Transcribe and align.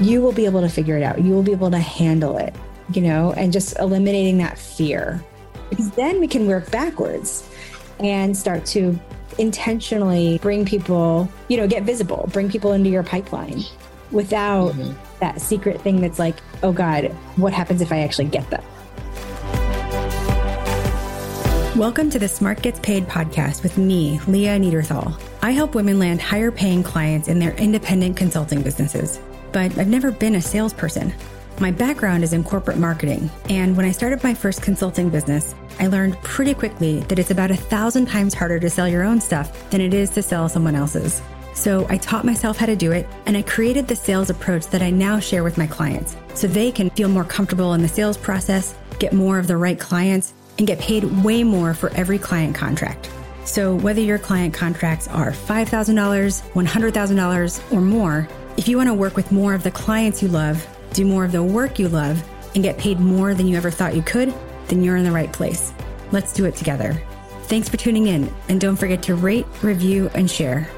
you 0.00 0.22
will 0.22 0.32
be 0.32 0.46
able 0.46 0.62
to 0.62 0.68
figure 0.68 0.96
it 0.96 1.02
out. 1.02 1.20
You 1.20 1.34
will 1.34 1.42
be 1.42 1.52
able 1.52 1.70
to 1.70 1.78
handle 1.78 2.38
it, 2.38 2.54
you 2.94 3.02
know, 3.02 3.32
and 3.34 3.52
just 3.52 3.78
eliminating 3.78 4.38
that 4.38 4.58
fear. 4.58 5.22
Because 5.68 5.90
then 5.90 6.20
we 6.20 6.26
can 6.26 6.46
work 6.46 6.70
backwards 6.70 7.46
and 7.98 8.34
start 8.34 8.64
to 8.66 8.98
intentionally 9.38 10.38
bring 10.38 10.64
people, 10.64 11.30
you 11.48 11.58
know, 11.58 11.68
get 11.68 11.82
visible, 11.82 12.28
bring 12.32 12.50
people 12.50 12.72
into 12.72 12.88
your 12.88 13.02
pipeline 13.02 13.62
without 14.10 14.72
mm-hmm. 14.72 14.92
that 15.20 15.38
secret 15.40 15.82
thing 15.82 16.00
that's 16.00 16.18
like, 16.18 16.36
oh 16.62 16.72
God, 16.72 17.04
what 17.36 17.52
happens 17.52 17.82
if 17.82 17.92
I 17.92 17.98
actually 17.98 18.24
get 18.24 18.48
them? 18.48 18.64
Welcome 21.76 22.08
to 22.10 22.18
the 22.18 22.28
Smart 22.28 22.62
Gets 22.62 22.80
Paid 22.80 23.06
podcast 23.06 23.62
with 23.62 23.76
me, 23.76 24.18
Leah 24.26 24.58
Neaderthal. 24.58 25.18
I 25.42 25.50
help 25.50 25.74
women 25.74 25.98
land 25.98 26.20
higher 26.20 26.50
paying 26.50 26.82
clients 26.82 27.28
in 27.28 27.38
their 27.38 27.52
independent 27.52 28.16
consulting 28.16 28.62
businesses, 28.62 29.20
but 29.52 29.78
I've 29.78 29.88
never 29.88 30.10
been 30.10 30.34
a 30.34 30.40
salesperson. 30.40 31.12
My 31.60 31.70
background 31.70 32.24
is 32.24 32.32
in 32.32 32.42
corporate 32.42 32.78
marketing, 32.78 33.30
and 33.48 33.76
when 33.76 33.84
I 33.84 33.92
started 33.92 34.22
my 34.22 34.32
first 34.32 34.62
consulting 34.62 35.10
business, 35.10 35.54
I 35.78 35.88
learned 35.88 36.16
pretty 36.22 36.54
quickly 36.54 37.00
that 37.00 37.18
it's 37.18 37.30
about 37.30 37.50
a 37.50 37.56
thousand 37.56 38.06
times 38.06 38.32
harder 38.32 38.58
to 38.58 38.70
sell 38.70 38.88
your 38.88 39.02
own 39.02 39.20
stuff 39.20 39.68
than 39.70 39.80
it 39.80 39.92
is 39.92 40.10
to 40.10 40.22
sell 40.22 40.48
someone 40.48 40.74
else's. 40.74 41.20
So 41.54 41.86
I 41.90 41.98
taught 41.98 42.24
myself 42.24 42.56
how 42.56 42.66
to 42.66 42.76
do 42.76 42.92
it, 42.92 43.06
and 43.26 43.36
I 43.36 43.42
created 43.42 43.86
the 43.88 43.96
sales 43.96 44.30
approach 44.30 44.68
that 44.68 44.80
I 44.80 44.90
now 44.90 45.18
share 45.18 45.44
with 45.44 45.58
my 45.58 45.66
clients 45.66 46.16
so 46.34 46.46
they 46.46 46.72
can 46.72 46.88
feel 46.90 47.08
more 47.08 47.24
comfortable 47.24 47.74
in 47.74 47.82
the 47.82 47.88
sales 47.88 48.16
process, 48.16 48.74
get 48.98 49.12
more 49.12 49.38
of 49.38 49.46
the 49.46 49.56
right 49.56 49.78
clients, 49.78 50.32
and 50.56 50.66
get 50.66 50.78
paid 50.78 51.04
way 51.24 51.44
more 51.44 51.74
for 51.74 51.90
every 51.90 52.18
client 52.18 52.54
contract. 52.54 53.10
So 53.44 53.74
whether 53.74 54.00
your 54.00 54.18
client 54.18 54.54
contracts 54.54 55.08
are 55.08 55.32
$5,000, 55.32 56.42
$100,000, 56.52 57.72
or 57.72 57.80
more, 57.80 58.28
if 58.56 58.68
you 58.68 58.76
want 58.76 58.88
to 58.88 58.94
work 58.94 59.16
with 59.16 59.32
more 59.32 59.54
of 59.54 59.62
the 59.62 59.70
clients 59.70 60.22
you 60.22 60.28
love, 60.28 60.66
do 60.92 61.04
more 61.04 61.24
of 61.24 61.32
the 61.32 61.42
work 61.42 61.78
you 61.78 61.88
love, 61.88 62.22
and 62.54 62.62
get 62.62 62.78
paid 62.78 62.98
more 62.98 63.34
than 63.34 63.46
you 63.46 63.56
ever 63.56 63.70
thought 63.70 63.94
you 63.94 64.02
could, 64.02 64.34
then 64.66 64.82
you're 64.82 64.96
in 64.96 65.04
the 65.04 65.12
right 65.12 65.32
place. 65.32 65.72
Let's 66.12 66.32
do 66.32 66.44
it 66.44 66.56
together. 66.56 67.00
Thanks 67.44 67.68
for 67.68 67.76
tuning 67.76 68.06
in, 68.06 68.32
and 68.48 68.60
don't 68.60 68.76
forget 68.76 69.02
to 69.04 69.14
rate, 69.14 69.46
review, 69.62 70.10
and 70.14 70.30
share. 70.30 70.68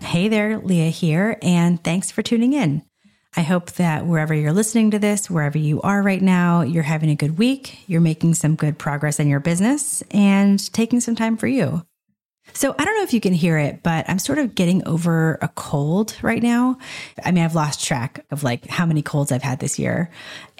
Hey 0.00 0.28
there, 0.28 0.58
Leah 0.58 0.90
here, 0.90 1.38
and 1.42 1.82
thanks 1.82 2.10
for 2.10 2.22
tuning 2.22 2.52
in. 2.52 2.82
I 3.36 3.40
hope 3.42 3.72
that 3.72 4.06
wherever 4.06 4.32
you're 4.32 4.52
listening 4.52 4.92
to 4.92 4.98
this, 5.00 5.28
wherever 5.28 5.58
you 5.58 5.82
are 5.82 6.00
right 6.02 6.22
now, 6.22 6.60
you're 6.60 6.84
having 6.84 7.10
a 7.10 7.16
good 7.16 7.36
week, 7.36 7.80
you're 7.88 8.00
making 8.00 8.34
some 8.34 8.54
good 8.54 8.78
progress 8.78 9.18
in 9.18 9.26
your 9.26 9.40
business, 9.40 10.04
and 10.12 10.72
taking 10.72 11.00
some 11.00 11.16
time 11.16 11.36
for 11.36 11.48
you. 11.48 11.84
So 12.54 12.72
I 12.78 12.84
don't 12.84 12.96
know 12.96 13.02
if 13.02 13.12
you 13.12 13.20
can 13.20 13.32
hear 13.32 13.58
it, 13.58 13.82
but 13.82 14.08
I'm 14.08 14.20
sort 14.20 14.38
of 14.38 14.54
getting 14.54 14.86
over 14.86 15.38
a 15.42 15.48
cold 15.48 16.16
right 16.22 16.42
now. 16.42 16.78
I 17.24 17.32
mean, 17.32 17.44
I've 17.44 17.56
lost 17.56 17.84
track 17.84 18.24
of 18.30 18.44
like 18.44 18.66
how 18.66 18.86
many 18.86 19.02
colds 19.02 19.32
I've 19.32 19.42
had 19.42 19.58
this 19.58 19.76
year. 19.76 20.08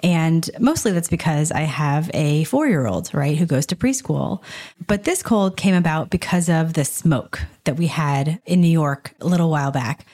And 0.03 0.47
mostly 0.59 0.91
that's 0.91 1.07
because 1.07 1.53
I 1.53 1.61
have 1.61 2.11
a 2.13 2.43
four 2.43 2.67
year 2.67 2.85
old, 2.85 3.13
right, 3.13 3.37
who 3.37 3.45
goes 3.45 3.65
to 3.67 3.77
preschool. 3.77 4.43
But 4.87 5.05
this 5.05 5.23
cold 5.23 5.55
came 5.55 5.73
about 5.73 6.09
because 6.09 6.49
of 6.49 6.73
the 6.73 6.83
smoke 6.83 7.39
that 7.63 7.77
we 7.77 7.87
had 7.87 8.41
in 8.45 8.59
New 8.59 8.67
York 8.67 9.13
a 9.21 9.25
little 9.25 9.49
while 9.49 9.71
back. 9.71 10.05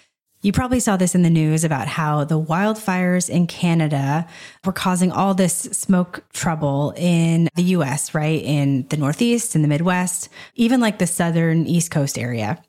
You 0.44 0.52
probably 0.52 0.80
saw 0.80 0.98
this 0.98 1.14
in 1.14 1.22
the 1.22 1.30
news 1.30 1.64
about 1.64 1.88
how 1.88 2.24
the 2.24 2.42
wildfires 2.42 3.30
in 3.30 3.46
Canada 3.46 4.28
were 4.66 4.74
causing 4.74 5.12
all 5.12 5.36
this 5.36 5.54
smoke 5.54 6.24
trouble 6.34 6.94
in 6.98 7.48
the 7.56 7.64
US, 7.76 8.16
right? 8.16 8.42
In 8.42 8.88
the 8.90 8.98
Northeast, 8.98 9.56
in 9.56 9.62
the 9.62 9.68
Midwest, 9.68 10.30
even 10.56 10.80
like 10.80 10.98
the 10.98 11.06
southern 11.06 11.68
East 11.68 11.92
Coast 11.92 12.18
area. 12.18 12.64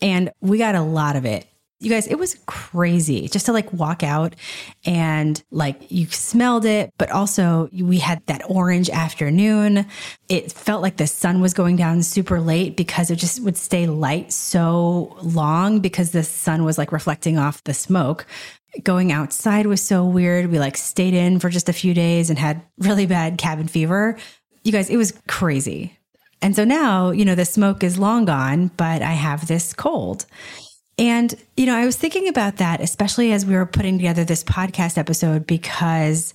And 0.00 0.30
we 0.40 0.56
got 0.56 0.74
a 0.74 0.80
lot 0.80 1.14
of 1.14 1.26
it 1.26 1.46
you 1.80 1.88
guys, 1.88 2.06
it 2.06 2.18
was 2.18 2.36
crazy 2.44 3.26
just 3.26 3.46
to 3.46 3.52
like 3.52 3.72
walk 3.72 4.02
out 4.02 4.36
and 4.84 5.42
like 5.50 5.90
you 5.90 6.06
smelled 6.06 6.66
it, 6.66 6.92
but 6.98 7.10
also 7.10 7.70
we 7.72 7.98
had 7.98 8.24
that 8.26 8.42
orange 8.48 8.90
afternoon. 8.90 9.86
It 10.28 10.52
felt 10.52 10.82
like 10.82 10.98
the 10.98 11.06
sun 11.06 11.40
was 11.40 11.54
going 11.54 11.76
down 11.76 12.02
super 12.02 12.38
late 12.38 12.76
because 12.76 13.10
it 13.10 13.16
just 13.16 13.42
would 13.42 13.56
stay 13.56 13.86
light 13.86 14.30
so 14.30 15.16
long 15.22 15.80
because 15.80 16.10
the 16.10 16.22
sun 16.22 16.64
was 16.64 16.76
like 16.76 16.92
reflecting 16.92 17.38
off 17.38 17.64
the 17.64 17.72
smoke. 17.72 18.26
Going 18.82 19.10
outside 19.10 19.66
was 19.66 19.82
so 19.82 20.04
weird. 20.04 20.50
We 20.50 20.58
like 20.58 20.76
stayed 20.76 21.14
in 21.14 21.40
for 21.40 21.48
just 21.48 21.70
a 21.70 21.72
few 21.72 21.94
days 21.94 22.28
and 22.28 22.38
had 22.38 22.60
really 22.78 23.06
bad 23.06 23.38
cabin 23.38 23.68
fever. 23.68 24.18
You 24.64 24.72
guys, 24.72 24.90
it 24.90 24.98
was 24.98 25.18
crazy. 25.26 25.96
And 26.42 26.54
so 26.54 26.64
now, 26.64 27.10
you 27.10 27.24
know, 27.24 27.34
the 27.34 27.44
smoke 27.46 27.82
is 27.82 27.98
long 27.98 28.26
gone, 28.26 28.68
but 28.76 29.00
I 29.00 29.12
have 29.12 29.46
this 29.46 29.72
cold. 29.72 30.26
And, 31.00 31.34
you 31.56 31.64
know, 31.64 31.74
I 31.74 31.86
was 31.86 31.96
thinking 31.96 32.28
about 32.28 32.58
that, 32.58 32.82
especially 32.82 33.32
as 33.32 33.46
we 33.46 33.54
were 33.54 33.64
putting 33.64 33.96
together 33.96 34.22
this 34.22 34.44
podcast 34.44 34.98
episode, 34.98 35.46
because, 35.46 36.34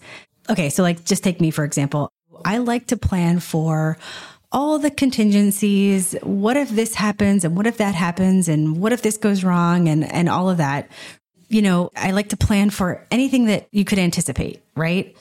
okay, 0.50 0.72
so 0.72 0.82
like 0.82 1.06
just 1.06 1.24
take 1.24 1.40
me, 1.40 1.52
for 1.52 1.64
example. 1.64 2.12
I 2.44 2.58
like 2.58 2.88
to 2.88 2.98
plan 2.98 3.40
for 3.40 3.98
all 4.52 4.80
the 4.80 4.90
contingencies. 4.90 6.16
What 6.24 6.58
if 6.58 6.70
this 6.70 6.96
happens? 6.96 7.46
And 7.46 7.56
what 7.56 7.68
if 7.68 7.78
that 7.78 7.94
happens? 7.94 8.48
And 8.48 8.78
what 8.82 8.92
if 8.92 9.04
this 9.04 9.18
goes 9.18 9.44
wrong? 9.44 9.88
And, 9.88 10.04
and 10.12 10.28
all 10.28 10.50
of 10.50 10.58
that. 10.58 10.90
You 11.48 11.62
know, 11.62 11.92
I 11.96 12.10
like 12.10 12.30
to 12.30 12.38
plan 12.38 12.72
for 12.72 13.06
anything 13.12 13.46
that 13.46 13.68
you 13.72 13.86
could 13.86 14.00
anticipate, 14.00 14.64
right? 14.76 15.16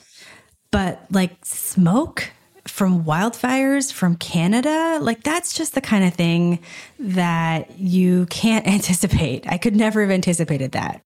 But 0.71 1.05
like 1.11 1.45
smoke, 1.45 2.31
from 2.75 3.05
wildfires 3.05 3.89
from 3.93 4.17
Canada, 4.17 4.99
like 5.01 5.23
that's 5.23 5.53
just 5.53 5.75
the 5.75 5.79
kind 5.79 6.03
of 6.03 6.13
thing 6.13 6.59
that 6.99 7.79
you 7.79 8.25
can't 8.25 8.67
anticipate. 8.75 9.47
I 9.47 9.57
could 9.57 9.77
never 9.77 10.01
have 10.01 10.11
anticipated 10.11 10.73
that. 10.73 11.01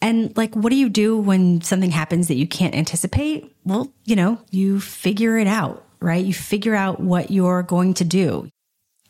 And 0.00 0.36
like, 0.36 0.54
what 0.54 0.70
do 0.70 0.76
you 0.76 0.88
do 0.88 1.18
when 1.18 1.60
something 1.60 1.90
happens 1.90 2.28
that 2.28 2.36
you 2.36 2.46
can't 2.46 2.72
anticipate? 2.72 3.52
Well, 3.64 3.92
you 4.04 4.14
know, 4.14 4.40
you 4.52 4.78
figure 4.78 5.36
it 5.38 5.48
out, 5.48 5.84
right? 5.98 6.24
You 6.24 6.32
figure 6.32 6.76
out 6.76 7.00
what 7.00 7.32
you're 7.32 7.64
going 7.64 7.94
to 7.94 8.04
do. 8.04 8.48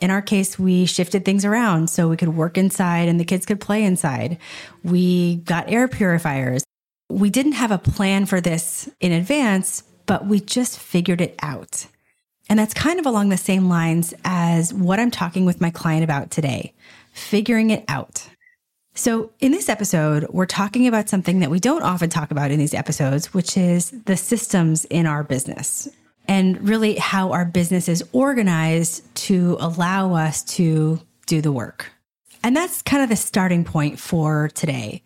In 0.01 0.11
our 0.11 0.23
case, 0.23 0.59
we 0.59 0.87
shifted 0.87 1.27
things 1.27 1.45
around 1.45 1.91
so 1.91 2.09
we 2.09 2.17
could 2.17 2.31
work 2.31 2.57
inside 2.57 3.11
and 3.11 3.21
the 3.21 3.27
kids 3.27 3.45
could 3.45 3.61
play 3.61 3.85
inside. 3.85 4.39
We 4.83 5.37
got 5.37 5.71
air 5.71 5.89
purifiers. 5.89 6.65
We 7.11 7.29
didn't 7.29 7.53
have 7.53 7.71
a 7.71 7.77
plan 7.77 8.25
for 8.25 8.41
this 8.41 8.89
in 8.99 9.13
advance, 9.13 9.83
but 10.07 10.25
we 10.25 10.41
just 10.41 10.79
figured 10.79 11.21
it 11.21 11.39
out. 11.43 11.87
And 12.49 12.59
that's 12.59 12.75
kind 12.75 12.99
of 12.99 13.07
along 13.07 13.29
the 13.29 13.37
same 13.37 13.69
lines 13.69 14.15
as 14.25 14.73
what 14.73 14.99
I'm 14.99 15.11
talking 15.11 15.45
with 15.45 15.61
my 15.61 15.71
client 15.71 16.05
about 16.05 16.31
today 16.31 16.73
figuring 17.13 17.71
it 17.71 17.85
out. 17.89 18.29
So, 18.95 19.31
in 19.41 19.53
this 19.53 19.69
episode, 19.69 20.27
we're 20.31 20.47
talking 20.47 20.89
about 20.89 21.09
something 21.09 21.41
that 21.41 21.51
we 21.51 21.61
don't 21.61 21.83
often 21.83 22.11
talk 22.11 22.31
about 22.31 22.51
in 22.51 22.59
these 22.59 22.75
episodes, 22.75 23.33
which 23.33 23.57
is 23.57 23.91
the 24.07 24.17
systems 24.17 24.85
in 24.87 25.07
our 25.07 25.23
business 25.23 25.89
and 26.27 26.69
really 26.69 26.97
how 26.97 27.33
our 27.33 27.45
business 27.45 27.89
is 27.89 28.05
organized 28.13 29.03
to 29.15 29.57
allow 29.61 30.15
us 30.15 30.43
to 30.45 31.01
do 31.27 31.41
the 31.41 31.53
work. 31.53 31.93
And 32.43 32.57
that's 32.57 32.83
kind 32.83 33.03
of 33.03 33.09
the 33.09 33.17
starting 33.17 33.65
point 33.65 33.99
for 33.99 34.49
today. 34.55 35.03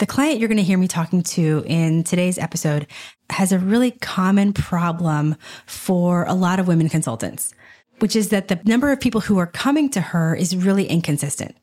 The 0.00 0.06
client 0.06 0.38
you're 0.38 0.48
going 0.48 0.56
to 0.56 0.64
hear 0.64 0.78
me 0.78 0.88
talking 0.88 1.22
to 1.22 1.62
in 1.66 2.04
today's 2.04 2.38
episode 2.38 2.86
has 3.28 3.52
a 3.52 3.58
really 3.58 3.90
common 3.90 4.54
problem 4.54 5.36
for 5.66 6.24
a 6.24 6.32
lot 6.32 6.58
of 6.58 6.66
women 6.66 6.88
consultants, 6.88 7.52
which 7.98 8.16
is 8.16 8.30
that 8.30 8.48
the 8.48 8.58
number 8.64 8.92
of 8.92 8.98
people 8.98 9.20
who 9.20 9.36
are 9.36 9.46
coming 9.46 9.90
to 9.90 10.00
her 10.00 10.34
is 10.34 10.56
really 10.56 10.86
inconsistent. 10.86 11.54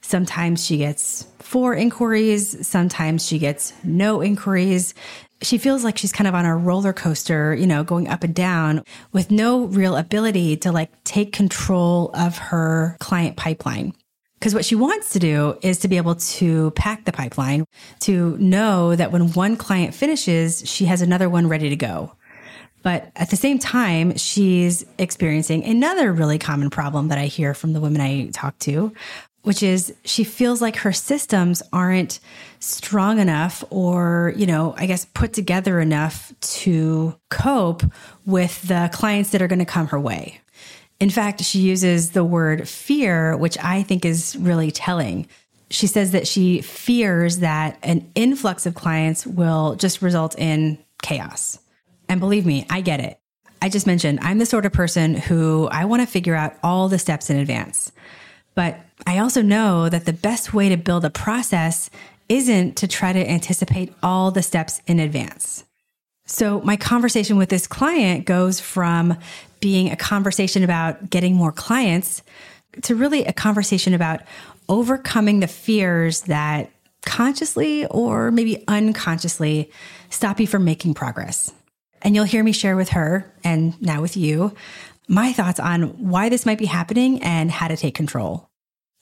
Sometimes 0.00 0.64
she 0.64 0.78
gets 0.78 1.26
four 1.40 1.74
inquiries, 1.74 2.66
sometimes 2.66 3.26
she 3.26 3.38
gets 3.38 3.74
no 3.84 4.22
inquiries. 4.22 4.94
She 5.42 5.58
feels 5.58 5.84
like 5.84 5.98
she's 5.98 6.12
kind 6.12 6.26
of 6.26 6.34
on 6.34 6.46
a 6.46 6.56
roller 6.56 6.94
coaster, 6.94 7.54
you 7.54 7.66
know, 7.66 7.84
going 7.84 8.08
up 8.08 8.24
and 8.24 8.34
down 8.34 8.82
with 9.12 9.30
no 9.30 9.66
real 9.66 9.94
ability 9.94 10.56
to 10.56 10.72
like 10.72 10.90
take 11.04 11.34
control 11.34 12.10
of 12.14 12.38
her 12.38 12.96
client 12.98 13.36
pipeline. 13.36 13.92
Because 14.44 14.54
what 14.54 14.66
she 14.66 14.74
wants 14.74 15.08
to 15.14 15.18
do 15.18 15.56
is 15.62 15.78
to 15.78 15.88
be 15.88 15.96
able 15.96 16.16
to 16.16 16.70
pack 16.72 17.06
the 17.06 17.12
pipeline, 17.12 17.64
to 18.00 18.36
know 18.36 18.94
that 18.94 19.10
when 19.10 19.32
one 19.32 19.56
client 19.56 19.94
finishes, 19.94 20.68
she 20.68 20.84
has 20.84 21.00
another 21.00 21.30
one 21.30 21.48
ready 21.48 21.70
to 21.70 21.76
go. 21.76 22.12
But 22.82 23.10
at 23.16 23.30
the 23.30 23.36
same 23.36 23.58
time, 23.58 24.18
she's 24.18 24.84
experiencing 24.98 25.64
another 25.64 26.12
really 26.12 26.38
common 26.38 26.68
problem 26.68 27.08
that 27.08 27.16
I 27.16 27.24
hear 27.24 27.54
from 27.54 27.72
the 27.72 27.80
women 27.80 28.02
I 28.02 28.26
talk 28.34 28.58
to, 28.58 28.92
which 29.44 29.62
is 29.62 29.94
she 30.04 30.24
feels 30.24 30.60
like 30.60 30.76
her 30.76 30.92
systems 30.92 31.62
aren't 31.72 32.20
strong 32.60 33.20
enough 33.20 33.64
or, 33.70 34.34
you 34.36 34.44
know, 34.44 34.74
I 34.76 34.84
guess 34.84 35.06
put 35.06 35.32
together 35.32 35.80
enough 35.80 36.34
to 36.60 37.18
cope 37.30 37.82
with 38.26 38.60
the 38.68 38.90
clients 38.92 39.30
that 39.30 39.40
are 39.40 39.48
going 39.48 39.60
to 39.60 39.64
come 39.64 39.86
her 39.86 39.98
way. 39.98 40.42
In 41.04 41.10
fact, 41.10 41.42
she 41.42 41.58
uses 41.58 42.12
the 42.12 42.24
word 42.24 42.66
fear, 42.66 43.36
which 43.36 43.58
I 43.58 43.82
think 43.82 44.06
is 44.06 44.36
really 44.36 44.70
telling. 44.70 45.28
She 45.68 45.86
says 45.86 46.12
that 46.12 46.26
she 46.26 46.62
fears 46.62 47.40
that 47.40 47.76
an 47.82 48.10
influx 48.14 48.64
of 48.64 48.74
clients 48.74 49.26
will 49.26 49.74
just 49.74 50.00
result 50.00 50.34
in 50.38 50.78
chaos. 51.02 51.58
And 52.08 52.20
believe 52.20 52.46
me, 52.46 52.64
I 52.70 52.80
get 52.80 53.00
it. 53.00 53.20
I 53.60 53.68
just 53.68 53.86
mentioned 53.86 54.20
I'm 54.22 54.38
the 54.38 54.46
sort 54.46 54.64
of 54.64 54.72
person 54.72 55.14
who 55.14 55.68
I 55.70 55.84
want 55.84 56.00
to 56.00 56.06
figure 56.06 56.34
out 56.34 56.56
all 56.62 56.88
the 56.88 56.98
steps 56.98 57.28
in 57.28 57.36
advance. 57.36 57.92
But 58.54 58.80
I 59.06 59.18
also 59.18 59.42
know 59.42 59.90
that 59.90 60.06
the 60.06 60.14
best 60.14 60.54
way 60.54 60.70
to 60.70 60.78
build 60.78 61.04
a 61.04 61.10
process 61.10 61.90
isn't 62.30 62.76
to 62.78 62.88
try 62.88 63.12
to 63.12 63.30
anticipate 63.30 63.92
all 64.02 64.30
the 64.30 64.42
steps 64.42 64.80
in 64.86 65.00
advance. 65.00 65.64
So 66.26 66.60
my 66.62 66.76
conversation 66.76 67.36
with 67.36 67.48
this 67.48 67.66
client 67.66 68.24
goes 68.24 68.60
from 68.60 69.16
being 69.60 69.90
a 69.90 69.96
conversation 69.96 70.62
about 70.64 71.10
getting 71.10 71.34
more 71.34 71.52
clients 71.52 72.22
to 72.82 72.94
really 72.94 73.24
a 73.24 73.32
conversation 73.32 73.94
about 73.94 74.20
overcoming 74.68 75.40
the 75.40 75.46
fears 75.46 76.22
that 76.22 76.70
consciously 77.04 77.86
or 77.86 78.30
maybe 78.30 78.64
unconsciously 78.66 79.70
stop 80.10 80.40
you 80.40 80.46
from 80.46 80.64
making 80.64 80.94
progress. 80.94 81.52
And 82.02 82.14
you'll 82.14 82.24
hear 82.24 82.42
me 82.42 82.52
share 82.52 82.76
with 82.76 82.90
her 82.90 83.30
and 83.44 83.80
now 83.80 84.00
with 84.00 84.16
you 84.16 84.54
my 85.08 85.32
thoughts 85.32 85.60
on 85.60 85.82
why 86.08 86.28
this 86.28 86.46
might 86.46 86.58
be 86.58 86.66
happening 86.66 87.22
and 87.22 87.50
how 87.50 87.68
to 87.68 87.76
take 87.76 87.94
control. 87.94 88.48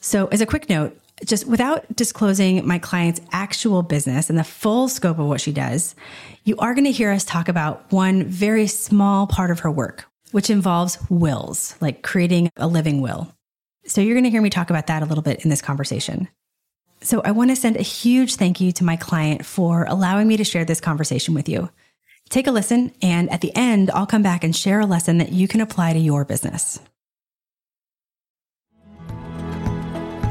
So, 0.01 0.27
as 0.27 0.41
a 0.41 0.47
quick 0.47 0.69
note, 0.69 0.99
just 1.25 1.47
without 1.47 1.85
disclosing 1.95 2.67
my 2.67 2.79
client's 2.79 3.21
actual 3.33 3.83
business 3.83 4.29
and 4.29 4.39
the 4.39 4.45
full 4.45 4.89
scope 4.89 5.19
of 5.19 5.27
what 5.27 5.41
she 5.41 5.53
does, 5.53 5.95
you 6.45 6.57
are 6.59 6.75
going 6.75 6.85
to 6.85 6.93
hear 6.93 7.11
us 7.11 7.25
talk 7.25 7.49
about 7.49 7.91
one 7.93 8.25
very 8.25 8.67
small 8.67 9.27
part 9.27 9.51
of 9.51 9.61
her 9.61 9.71
work, 9.71 10.07
which 10.33 10.51
involves 10.51 10.99
wills, 11.09 11.77
like 11.81 12.03
creating 12.03 12.51
a 12.57 12.67
living 12.67 13.01
will. 13.01 13.33
So 13.87 14.01
you're 14.01 14.15
going 14.15 14.25
to 14.25 14.31
hear 14.31 14.43
me 14.43 14.51
talk 14.51 14.71
about 14.71 14.87
that 14.89 15.03
a 15.03 15.07
little 15.07 15.23
bit 15.23 15.45
in 15.45 15.51
this 15.51 15.63
conversation. 15.63 16.29
So 17.03 17.21
I 17.25 17.33
want 17.33 17.51
to 17.51 17.57
send 17.57 17.77
a 17.77 17.83
huge 17.83 18.37
thank 18.37 18.61
you 18.61 18.71
to 18.73 18.85
my 18.85 18.97
client 18.97 19.45
for 19.45 19.85
allowing 19.85 20.29
me 20.29 20.37
to 20.37 20.45
share 20.45 20.65
this 20.65 20.81
conversation 20.81 21.35
with 21.35 21.49
you. 21.49 21.69
Take 22.29 22.47
a 22.47 22.53
listen, 22.53 22.93
and 23.03 23.31
at 23.31 23.41
the 23.41 23.55
end, 23.57 23.91
I'll 23.91 24.07
come 24.07 24.23
back 24.23 24.45
and 24.45 24.55
share 24.55 24.81
a 24.81 24.87
lesson 24.87 25.19
that 25.19 25.33
you 25.33 25.49
can 25.49 25.61
apply 25.61 25.93
to 25.93 25.99
your 25.99 26.25
business. 26.25 26.79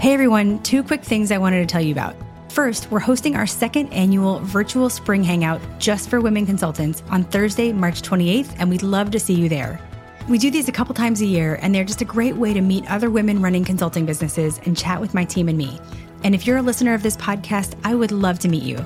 Hey 0.01 0.15
everyone, 0.15 0.63
two 0.63 0.81
quick 0.81 1.03
things 1.03 1.31
I 1.31 1.37
wanted 1.37 1.59
to 1.59 1.67
tell 1.67 1.79
you 1.79 1.91
about. 1.91 2.15
First, 2.49 2.89
we're 2.89 2.97
hosting 2.97 3.35
our 3.35 3.45
second 3.45 3.93
annual 3.93 4.39
virtual 4.39 4.89
spring 4.89 5.23
hangout 5.23 5.61
just 5.77 6.09
for 6.09 6.19
women 6.19 6.47
consultants 6.47 7.03
on 7.11 7.23
Thursday, 7.23 7.71
March 7.71 8.01
28th, 8.01 8.55
and 8.57 8.67
we'd 8.67 8.81
love 8.81 9.11
to 9.11 9.19
see 9.19 9.35
you 9.35 9.47
there. 9.47 9.79
We 10.27 10.39
do 10.39 10.49
these 10.49 10.67
a 10.67 10.71
couple 10.71 10.95
times 10.95 11.21
a 11.21 11.27
year, 11.27 11.59
and 11.61 11.75
they're 11.75 11.83
just 11.83 12.01
a 12.01 12.05
great 12.05 12.35
way 12.35 12.51
to 12.51 12.61
meet 12.61 12.89
other 12.89 13.11
women 13.11 13.43
running 13.43 13.63
consulting 13.63 14.07
businesses 14.07 14.59
and 14.65 14.75
chat 14.75 14.99
with 14.99 15.13
my 15.13 15.23
team 15.23 15.47
and 15.49 15.57
me. 15.59 15.79
And 16.23 16.33
if 16.33 16.47
you're 16.47 16.57
a 16.57 16.63
listener 16.63 16.95
of 16.95 17.03
this 17.03 17.15
podcast, 17.17 17.75
I 17.83 17.93
would 17.93 18.11
love 18.11 18.39
to 18.39 18.49
meet 18.49 18.63
you. 18.63 18.83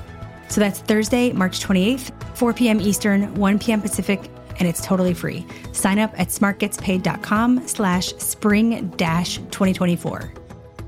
So 0.50 0.60
that's 0.60 0.80
Thursday, 0.80 1.32
March 1.32 1.60
28th, 1.60 2.10
4 2.36 2.52
p.m. 2.52 2.78
Eastern, 2.78 3.34
1 3.36 3.58
p.m. 3.58 3.80
Pacific, 3.80 4.30
and 4.58 4.68
it's 4.68 4.84
totally 4.84 5.14
free. 5.14 5.46
Sign 5.72 5.98
up 5.98 6.12
at 6.20 6.28
smartgetspaid.com 6.28 7.66
slash 7.66 8.08
spring 8.18 8.90
dash 8.98 9.38
2024. 9.38 10.30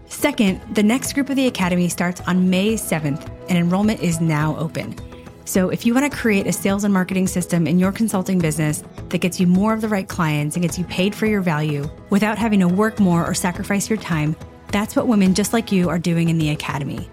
Second, 0.09 0.61
the 0.75 0.83
next 0.83 1.13
group 1.13 1.31
of 1.31 1.37
the 1.37 1.47
Academy 1.47 1.89
starts 1.89 2.21
on 2.23 2.49
May 2.51 2.75
7th, 2.75 3.31
and 3.49 3.59
enrollment 3.59 4.01
is 4.01 4.21
now 4.21 4.57
open. 4.57 4.97
So 5.45 5.71
if 5.71 5.87
you 5.87 5.95
want 5.95 6.11
to 6.11 6.19
create 6.19 6.47
a 6.47 6.53
sales 6.53 6.85
and 6.85 6.93
marketing 6.93 7.27
system 7.27 7.67
in 7.67 7.79
your 7.79 7.93
consulting 7.93 8.39
business 8.39 8.83
that 9.09 9.19
gets 9.19 9.41
you 9.41 9.47
more 9.47 9.73
of 9.73 9.81
the 9.81 9.89
right 9.89 10.07
clients 10.07 10.57
and 10.57 10.63
gets 10.63 10.79
you 10.79 10.85
paid 10.85 11.15
for 11.15 11.27
your 11.27 11.41
value 11.41 11.89
without 12.11 12.37
having 12.37 12.61
to 12.61 12.69
work 12.69 13.01
more 13.01 13.25
or 13.25 13.33
sacrifice 13.33 13.89
your 13.89 13.99
time, 13.99 14.37
that's 14.73 14.95
what 14.95 15.09
women 15.09 15.35
just 15.35 15.53
like 15.53 15.73
you 15.73 15.89
are 15.89 15.99
doing 15.99 16.29
in 16.29 16.37
the 16.37 16.51
Academy. 16.51 17.09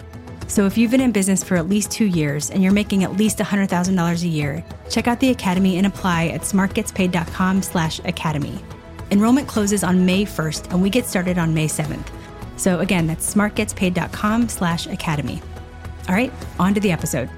So 0.47 0.65
if 0.65 0.77
you've 0.77 0.91
been 0.91 1.01
in 1.01 1.11
business 1.11 1.43
for 1.43 1.55
at 1.55 1.69
least 1.69 1.91
two 1.91 2.05
years 2.05 2.49
and 2.49 2.61
you're 2.61 2.73
making 2.73 3.03
at 3.03 3.15
least 3.15 3.39
$100,000 3.39 4.23
a 4.23 4.27
year, 4.27 4.65
check 4.89 5.07
out 5.07 5.19
the 5.19 5.29
Academy 5.29 5.77
and 5.77 5.87
apply 5.87 6.27
at 6.27 6.41
smartgetspaid.com 6.41 7.61
slash 7.61 7.99
academy. 7.99 8.59
Enrollment 9.11 9.47
closes 9.47 9.83
on 9.83 10.05
May 10.05 10.25
1st 10.25 10.71
and 10.71 10.81
we 10.81 10.89
get 10.89 11.05
started 11.05 11.37
on 11.37 11.53
May 11.53 11.67
7th. 11.67 12.07
So 12.57 12.79
again, 12.79 13.07
that's 13.07 13.33
smartgetspaid.com 13.33 14.49
slash 14.49 14.87
academy. 14.87 15.41
All 16.07 16.15
right, 16.15 16.31
on 16.59 16.73
to 16.73 16.79
the 16.79 16.91
episode. 16.91 17.29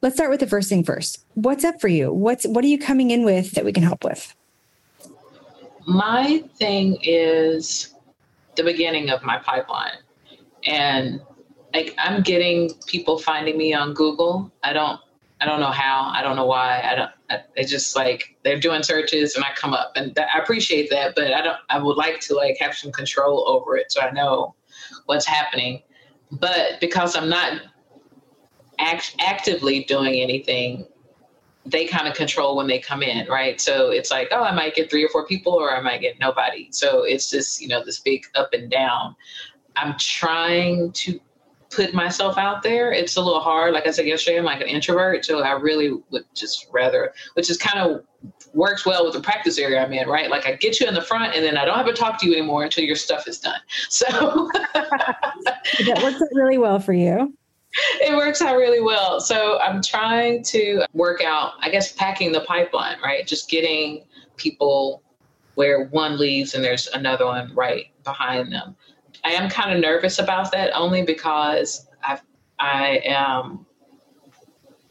Let's 0.00 0.14
start 0.14 0.30
with 0.30 0.40
the 0.40 0.46
first 0.46 0.68
thing 0.68 0.84
first. 0.84 1.24
What's 1.34 1.64
up 1.64 1.80
for 1.80 1.88
you? 1.88 2.12
What's 2.12 2.46
what 2.46 2.64
are 2.64 2.68
you 2.68 2.78
coming 2.78 3.10
in 3.10 3.24
with 3.24 3.52
that 3.52 3.64
we 3.64 3.72
can 3.72 3.82
help 3.82 4.04
with? 4.04 4.34
My 5.86 6.44
thing 6.56 6.98
is 7.02 7.94
the 8.54 8.62
beginning 8.62 9.10
of 9.10 9.22
my 9.22 9.38
pipeline. 9.38 9.96
And 10.64 11.20
like 11.74 11.94
I'm 11.98 12.22
getting 12.22 12.70
people 12.86 13.18
finding 13.18 13.58
me 13.58 13.74
on 13.74 13.94
Google. 13.94 14.52
I 14.62 14.72
don't 14.72 15.00
I 15.40 15.46
don't 15.46 15.60
know 15.60 15.70
how. 15.70 16.10
I 16.14 16.22
don't 16.22 16.36
know 16.36 16.46
why. 16.46 16.82
I 16.82 16.94
don't. 16.94 17.10
It's 17.56 17.70
just 17.70 17.94
like 17.94 18.36
they're 18.42 18.58
doing 18.58 18.82
searches 18.82 19.34
and 19.34 19.44
I 19.44 19.48
come 19.54 19.74
up, 19.74 19.92
and 19.96 20.14
th- 20.14 20.28
I 20.34 20.38
appreciate 20.38 20.90
that. 20.90 21.14
But 21.14 21.34
I 21.34 21.42
don't. 21.42 21.58
I 21.68 21.78
would 21.78 21.96
like 21.96 22.20
to 22.20 22.34
like 22.34 22.56
have 22.60 22.74
some 22.74 22.92
control 22.92 23.48
over 23.48 23.76
it 23.76 23.92
so 23.92 24.00
I 24.00 24.10
know 24.10 24.54
what's 25.06 25.26
happening. 25.26 25.82
But 26.32 26.80
because 26.80 27.16
I'm 27.16 27.28
not 27.28 27.60
act- 28.78 29.16
actively 29.20 29.84
doing 29.84 30.20
anything, 30.20 30.86
they 31.66 31.86
kind 31.86 32.08
of 32.08 32.14
control 32.14 32.56
when 32.56 32.66
they 32.66 32.78
come 32.78 33.02
in, 33.02 33.26
right? 33.28 33.60
So 33.60 33.90
it's 33.90 34.10
like, 34.10 34.28
oh, 34.30 34.42
I 34.42 34.52
might 34.52 34.74
get 34.74 34.90
three 34.90 35.04
or 35.04 35.08
four 35.08 35.26
people, 35.26 35.52
or 35.52 35.74
I 35.74 35.80
might 35.80 36.00
get 36.00 36.18
nobody. 36.18 36.68
So 36.70 37.02
it's 37.02 37.30
just 37.30 37.60
you 37.60 37.68
know 37.68 37.84
this 37.84 38.00
big 38.00 38.24
up 38.34 38.52
and 38.52 38.70
down. 38.70 39.14
I'm 39.76 39.96
trying 39.98 40.92
to 40.92 41.20
put 41.70 41.92
myself 41.92 42.38
out 42.38 42.62
there. 42.62 42.92
It's 42.92 43.16
a 43.16 43.20
little 43.20 43.40
hard. 43.40 43.74
Like 43.74 43.86
I 43.86 43.90
said 43.90 44.06
yesterday, 44.06 44.38
I'm 44.38 44.44
like 44.44 44.60
an 44.60 44.68
introvert, 44.68 45.24
so 45.24 45.40
I 45.42 45.52
really 45.52 45.92
would 46.10 46.24
just 46.34 46.66
rather, 46.72 47.12
which 47.34 47.50
is 47.50 47.56
kind 47.56 47.78
of 47.78 48.04
works 48.54 48.86
well 48.86 49.04
with 49.04 49.14
the 49.14 49.20
practice 49.20 49.58
area 49.58 49.84
I'm 49.84 49.92
in, 49.92 50.08
right? 50.08 50.30
Like 50.30 50.46
I 50.46 50.56
get 50.56 50.80
you 50.80 50.86
in 50.86 50.94
the 50.94 51.02
front, 51.02 51.34
and 51.34 51.44
then 51.44 51.56
I 51.56 51.64
don't 51.64 51.76
have 51.76 51.86
to 51.86 51.92
talk 51.92 52.18
to 52.20 52.26
you 52.26 52.32
anymore 52.32 52.64
until 52.64 52.84
your 52.84 52.96
stuff 52.96 53.28
is 53.28 53.38
done. 53.38 53.60
So 53.90 54.06
that 54.74 56.00
works 56.02 56.20
out 56.22 56.28
really 56.34 56.58
well 56.58 56.78
for 56.78 56.92
you. 56.92 57.34
It 58.00 58.16
works 58.16 58.40
out 58.40 58.56
really 58.56 58.80
well. 58.80 59.20
So 59.20 59.60
I'm 59.60 59.82
trying 59.82 60.42
to 60.44 60.84
work 60.94 61.22
out, 61.22 61.52
I 61.60 61.70
guess, 61.70 61.92
packing 61.92 62.32
the 62.32 62.40
pipeline, 62.40 62.96
right? 63.02 63.26
Just 63.26 63.50
getting 63.50 64.04
people 64.36 65.02
where 65.54 65.86
one 65.86 66.18
leaves 66.18 66.54
and 66.54 66.62
there's 66.62 66.86
another 66.88 67.26
one 67.26 67.52
right 67.54 67.86
behind 68.04 68.52
them. 68.52 68.76
I 69.24 69.30
am 69.30 69.48
kind 69.50 69.72
of 69.74 69.80
nervous 69.80 70.18
about 70.18 70.52
that 70.52 70.72
only 70.74 71.02
because 71.02 71.86
I 72.02 72.18
I 72.58 73.00
am 73.04 73.66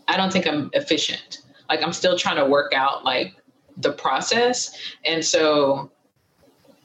I 0.07 0.18
don't 0.18 0.31
think 0.31 0.47
I'm 0.47 0.69
efficient. 0.74 1.39
Like 1.69 1.83
I'm 1.83 1.94
still 1.94 2.18
trying 2.18 2.38
to 2.38 2.45
work 2.45 2.74
out 2.74 3.03
like 3.03 3.35
the 3.77 3.91
process. 3.91 4.75
And 5.06 5.24
so 5.24 5.91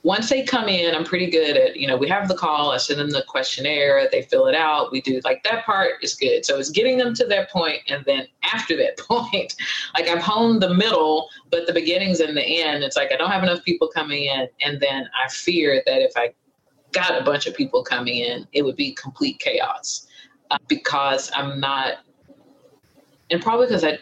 once 0.04 0.28
they 0.28 0.42
come 0.42 0.68
in, 0.68 0.94
I'm 0.94 1.04
pretty 1.04 1.30
good 1.30 1.56
at, 1.56 1.76
you 1.76 1.86
know, 1.86 1.96
we 1.96 2.08
have 2.08 2.26
the 2.26 2.34
call, 2.34 2.72
I 2.72 2.78
send 2.78 2.98
them 2.98 3.10
the 3.10 3.22
questionnaire, 3.28 4.08
they 4.10 4.22
fill 4.22 4.46
it 4.48 4.54
out, 4.54 4.90
we 4.90 5.00
do 5.00 5.20
like 5.22 5.44
that 5.44 5.64
part 5.64 6.02
is 6.02 6.14
good. 6.14 6.44
So 6.44 6.58
it's 6.58 6.70
getting 6.70 6.98
them 6.98 7.14
to 7.14 7.24
that 7.26 7.50
point, 7.50 7.78
and 7.86 8.04
then 8.04 8.26
after 8.52 8.76
that 8.78 8.98
point, 9.08 9.54
like 9.94 10.08
I've 10.08 10.22
honed 10.22 10.60
the 10.60 10.74
middle, 10.74 11.28
but 11.50 11.66
the 11.66 11.72
beginnings 11.72 12.18
and 12.18 12.36
the 12.36 12.42
end, 12.42 12.82
it's 12.82 12.96
like 12.96 13.12
I 13.12 13.16
don't 13.16 13.30
have 13.30 13.44
enough 13.44 13.62
people 13.64 13.88
coming 13.88 14.24
in, 14.24 14.48
and 14.64 14.80
then 14.80 15.08
I 15.24 15.28
fear 15.28 15.82
that 15.86 16.02
if 16.02 16.12
I 16.16 16.34
got 16.92 17.20
a 17.20 17.24
bunch 17.24 17.46
of 17.46 17.54
people 17.54 17.82
coming 17.82 18.18
in, 18.18 18.46
it 18.52 18.62
would 18.62 18.76
be 18.76 18.92
complete 18.92 19.38
chaos 19.38 20.06
uh, 20.50 20.58
because 20.68 21.30
I'm 21.34 21.58
not, 21.60 21.98
and 23.30 23.42
probably 23.42 23.66
because 23.66 23.84
I, 23.84 23.98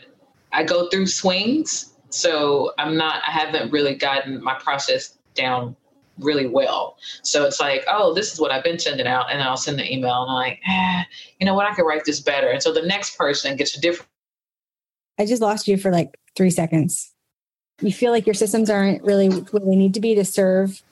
I 0.53 0.65
go 0.65 0.89
through 0.89 1.07
swings. 1.07 1.95
So 2.11 2.73
I'm 2.79 2.97
not, 2.97 3.23
I 3.27 3.31
haven't 3.31 3.71
really 3.71 3.95
gotten 3.95 4.43
my 4.43 4.55
process 4.55 5.17
down 5.35 5.77
really 6.19 6.47
well. 6.47 6.97
So 7.23 7.45
it's 7.45 7.61
like, 7.61 7.85
oh, 7.89 8.15
this 8.15 8.33
is 8.33 8.41
what 8.41 8.51
I've 8.51 8.65
been 8.65 8.79
sending 8.79 9.07
out. 9.07 9.31
And 9.31 9.43
I'll 9.43 9.57
send 9.57 9.79
the 9.79 9.91
email 9.91 10.23
and 10.23 10.31
I'm 10.31 10.35
like, 10.35 10.61
eh, 10.69 11.03
you 11.39 11.47
know 11.47 11.55
what, 11.55 11.67
I 11.67 11.75
could 11.75 11.87
write 11.87 12.05
this 12.05 12.21
better. 12.21 12.49
And 12.49 12.63
so 12.63 12.73
the 12.73 12.83
next 12.83 13.17
person 13.17 13.57
gets 13.57 13.77
a 13.77 13.81
different. 13.81 14.09
I 15.19 15.27
just 15.27 15.41
lost 15.41 15.69
you 15.69 15.77
for 15.77 15.93
like 15.93 16.19
three 16.37 16.51
seconds. 16.51 17.13
You 17.81 17.93
feel 17.93 18.11
like 18.11 18.27
your 18.27 18.35
systems 18.35 18.69
aren't 18.69 19.03
really 19.03 19.29
where 19.29 19.61
they 19.61 19.77
need 19.77 19.95
to 19.95 20.01
be 20.01 20.15
to 20.15 20.25
serve 20.25 20.83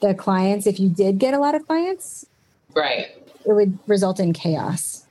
the 0.00 0.14
clients, 0.14 0.66
if 0.66 0.78
you 0.78 0.88
did 0.88 1.18
get 1.18 1.34
a 1.34 1.38
lot 1.38 1.54
of 1.54 1.66
clients, 1.66 2.26
right, 2.74 3.06
it 3.46 3.52
would 3.52 3.78
result 3.86 4.20
in 4.20 4.32
chaos. 4.32 5.06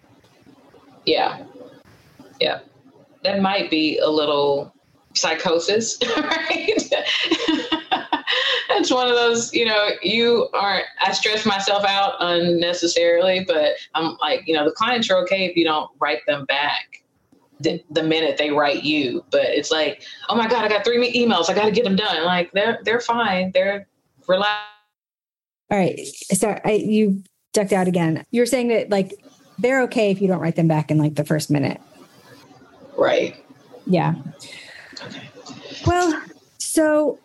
Yeah. 1.06 1.44
Yeah. 2.40 2.60
That 3.24 3.42
might 3.42 3.70
be 3.70 3.98
a 4.00 4.10
little 4.10 4.74
psychosis, 5.14 5.98
right? 6.18 6.74
it's 8.70 8.92
one 8.92 9.08
of 9.08 9.16
those, 9.16 9.54
you 9.54 9.66
know, 9.66 9.90
you 10.02 10.50
aren't, 10.54 10.86
I 11.02 11.14
stress 11.14 11.46
myself 11.46 11.86
out 11.86 12.16
unnecessarily, 12.20 13.46
but 13.48 13.76
I'm 13.94 14.18
like, 14.18 14.44
you 14.46 14.54
know, 14.54 14.66
the 14.66 14.72
clients 14.72 15.10
are 15.10 15.18
okay 15.20 15.46
if 15.46 15.56
you 15.56 15.64
don't 15.64 15.90
write 16.00 16.20
them 16.28 16.46
back 16.46 17.04
the, 17.62 17.82
the 17.92 18.04
minute 18.04 18.38
they 18.38 18.52
write 18.52 18.84
you. 18.84 19.24
But 19.32 19.46
it's 19.46 19.72
like, 19.72 20.04
oh 20.30 20.36
my 20.36 20.48
God, 20.48 20.66
I 20.66 20.68
got 20.68 20.84
three 20.84 20.98
emails. 21.14 21.50
I 21.50 21.54
got 21.54 21.66
to 21.66 21.72
get 21.72 21.86
them 21.86 21.96
done. 21.96 22.26
Like 22.26 22.52
they're, 22.52 22.80
they're 22.84 23.00
fine. 23.00 23.52
They're 23.54 23.88
relaxed 24.28 24.75
all 25.72 25.78
right. 25.78 26.00
So 26.34 26.60
I, 26.64 26.72
you 26.74 27.24
ducked 27.54 27.74
out 27.74 27.88
again. 27.88 28.26
You're 28.32 28.46
saying 28.46 28.68
that 28.68 28.90
like 28.90 29.14
they're 29.58 29.82
okay 29.84 30.12
if 30.12 30.22
you 30.22 30.28
don't 30.28 30.40
write 30.40 30.56
them 30.56 30.68
back 30.68 30.92
in 30.92 30.98
like 30.98 31.16
the 31.16 31.26
first 31.26 31.50
minute. 31.50 31.82
Right. 32.98 33.36
Yeah. 33.88 34.16
Okay. 35.02 35.30
Well, 35.86 36.22
so 36.58 37.20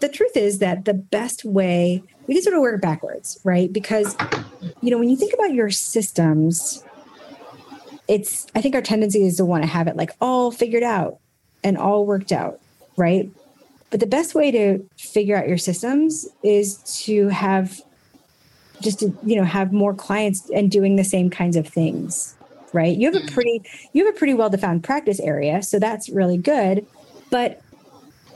the 0.00 0.08
truth 0.08 0.36
is 0.36 0.58
that 0.58 0.84
the 0.84 0.94
best 0.94 1.44
way 1.44 2.02
we 2.26 2.34
can 2.34 2.42
sort 2.42 2.56
of 2.56 2.62
work 2.62 2.80
backwards, 2.80 3.38
right? 3.44 3.72
Because, 3.72 4.16
you 4.80 4.90
know, 4.90 4.98
when 4.98 5.10
you 5.10 5.16
think 5.16 5.34
about 5.34 5.52
your 5.52 5.70
systems, 5.70 6.82
it's, 8.08 8.46
I 8.54 8.60
think 8.60 8.74
our 8.74 8.82
tendency 8.82 9.26
is 9.26 9.36
to 9.36 9.44
want 9.44 9.62
to 9.62 9.68
have 9.68 9.88
it 9.88 9.96
like 9.96 10.10
all 10.20 10.50
figured 10.50 10.82
out 10.82 11.18
and 11.62 11.76
all 11.76 12.06
worked 12.06 12.32
out, 12.32 12.60
right? 12.96 13.30
But 13.94 14.00
the 14.00 14.08
best 14.08 14.34
way 14.34 14.50
to 14.50 14.84
figure 14.98 15.36
out 15.36 15.46
your 15.46 15.56
systems 15.56 16.26
is 16.42 16.78
to 17.04 17.28
have 17.28 17.80
just 18.80 18.98
to, 18.98 19.16
you 19.24 19.36
know, 19.36 19.44
have 19.44 19.72
more 19.72 19.94
clients 19.94 20.50
and 20.50 20.68
doing 20.68 20.96
the 20.96 21.04
same 21.04 21.30
kinds 21.30 21.54
of 21.54 21.68
things, 21.68 22.34
right? 22.72 22.96
You 22.96 23.06
have 23.06 23.14
a 23.14 23.24
mm-hmm. 23.24 23.32
pretty, 23.32 23.62
you 23.92 24.04
have 24.04 24.12
a 24.12 24.18
pretty 24.18 24.34
well 24.34 24.50
defined 24.50 24.82
practice 24.82 25.20
area. 25.20 25.62
So 25.62 25.78
that's 25.78 26.08
really 26.08 26.36
good. 26.36 26.84
But 27.30 27.62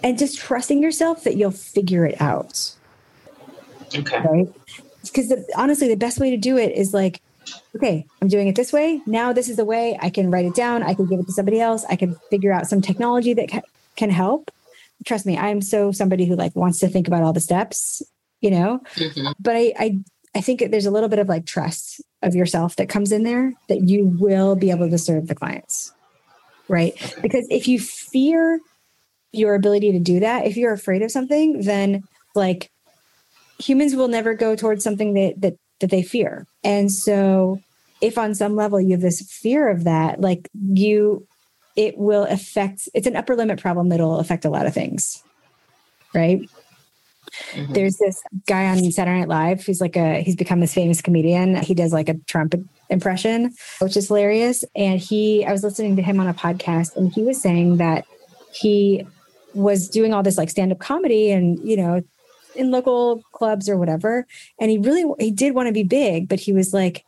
and 0.05 0.17
just 0.17 0.38
trusting 0.38 0.81
yourself 0.81 1.25
that 1.25 1.35
you'll 1.35 1.50
figure 1.50 2.07
it 2.07 2.21
out. 2.21 2.73
Okay. 3.97 4.21
Right? 4.21 4.49
Because 5.03 5.33
honestly, 5.57 5.88
the 5.88 5.97
best 5.97 6.21
way 6.21 6.31
to 6.31 6.37
do 6.37 6.57
it 6.57 6.71
is 6.71 6.95
like, 6.95 7.21
okay, 7.75 8.07
I'm 8.23 8.29
doing 8.29 8.47
it 8.47 8.55
this 8.55 8.73
way. 8.73 9.03
Now 9.07 9.33
this 9.33 9.49
is 9.49 9.57
the 9.57 9.65
way 9.65 9.99
I 10.00 10.11
can 10.11 10.31
write 10.31 10.45
it 10.45 10.55
down. 10.55 10.85
I 10.85 10.95
can 10.95 11.07
give 11.07 11.19
it 11.19 11.27
to 11.27 11.33
somebody 11.33 11.61
else. 11.61 11.85
I 11.88 11.97
can 11.97 12.15
figure 12.31 12.53
out 12.53 12.69
some 12.69 12.81
technology 12.81 13.35
that 13.35 13.50
ca- 13.50 13.62
can 13.97 14.11
help. 14.11 14.53
Trust 15.07 15.26
me, 15.26 15.37
I'm 15.38 15.62
so 15.62 15.93
somebody 15.93 16.26
who 16.26 16.35
like 16.37 16.55
wants 16.57 16.81
to 16.81 16.88
think 16.88 17.07
about 17.07 17.23
all 17.23 17.33
the 17.33 17.40
steps, 17.40 18.02
you 18.40 18.50
know. 18.50 18.81
Mm-hmm. 18.95 19.33
But 19.38 19.57
I, 19.57 19.73
I, 19.78 19.99
I 20.35 20.40
think 20.40 20.71
there's 20.71 20.87
a 20.87 20.90
little 20.90 21.09
bit 21.09 21.19
of 21.19 21.28
like 21.28 21.47
trust 21.47 22.00
of 22.23 22.35
yourself 22.35 22.76
that 22.76 22.88
comes 22.88 23.12
in 23.12 23.23
there 23.23 23.55
that 23.69 23.88
you 23.88 24.07
will 24.19 24.57
be 24.57 24.71
able 24.71 24.90
to 24.90 24.99
serve 24.99 25.28
the 25.28 25.35
clients, 25.35 25.93
right? 26.69 26.95
Because 27.23 27.47
if 27.49 27.69
you 27.69 27.78
fear 27.78 28.61
your 29.33 29.55
ability 29.55 29.93
to 29.93 29.99
do 29.99 30.21
that 30.21 30.47
if 30.47 30.57
you're 30.57 30.73
afraid 30.73 31.02
of 31.02 31.11
something 31.11 31.61
then 31.62 32.02
like 32.35 32.71
humans 33.59 33.95
will 33.95 34.09
never 34.09 34.35
go 34.35 34.57
towards 34.57 34.83
something 34.83 35.14
that 35.14 35.40
that 35.40 35.55
that 35.81 35.90
they 35.90 36.02
fear 36.02 36.47
and 36.64 36.90
so 36.90 37.61
if 38.00 38.17
on 38.17 38.35
some 38.35 38.57
level 38.57 38.81
you 38.81 38.93
have 38.93 39.00
this 39.00 39.21
fear 39.31 39.69
of 39.69 39.85
that 39.85 40.21
like 40.21 40.49
you 40.73 41.26
it 41.79 41.97
will 41.97 42.25
affect 42.25 42.89
it's 42.93 43.07
an 43.07 43.17
upper 43.17 43.37
limit 43.37 43.61
problem 43.61 43.89
that'll 43.89 44.19
affect 44.19 44.45
a 44.45 44.51
lot 44.51 44.67
of 44.67 44.75
things 44.75 45.23
right 46.15 46.41
mm-hmm. 47.53 47.73
there's 47.73 47.97
this 47.97 48.23
guy 48.47 48.67
on 48.67 48.91
saturday 48.91 49.21
night 49.21 49.29
live 49.29 49.65
who's 49.65 49.81
like 49.81 49.97
a 49.97 50.21
he's 50.23 50.37
become 50.37 50.61
this 50.61 50.75
famous 50.75 51.01
comedian 51.01 51.57
he 51.57 51.75
does 51.75 51.93
like 51.93 52.09
a 52.09 52.15
trump 52.27 52.55
impression 52.91 53.53
which 53.81 53.97
is 53.97 54.09
hilarious 54.09 54.65
and 54.75 55.01
he 55.01 55.45
i 55.47 55.53
was 55.53 55.63
listening 55.63 55.97
to 55.97 56.03
him 56.03 56.21
on 56.21 56.27
a 56.27 56.35
podcast 56.35 56.97
and 56.97 57.13
he 57.13 57.23
was 57.23 57.41
saying 57.41 57.77
that 57.77 58.05
he 58.53 59.07
was 59.55 59.89
doing 59.89 60.13
all 60.13 60.23
this 60.23 60.39
like 60.39 60.51
stand 60.51 60.73
up 60.73 60.79
comedy 60.79 61.31
and, 61.31 61.59
you 61.61 61.77
know, 61.77 62.03
in 62.55 62.71
local 62.71 63.23
clubs 63.33 63.69
or 63.69 63.77
whatever. 63.77 64.27
And 64.59 64.71
he 64.71 64.79
really, 64.79 65.05
he 65.19 65.31
did 65.31 65.55
want 65.55 65.69
to 65.69 65.73
be 65.73 65.85
big, 65.85 66.29
but 66.29 66.41
he 66.41 66.53
was 66.53 66.73
like, 66.73 67.05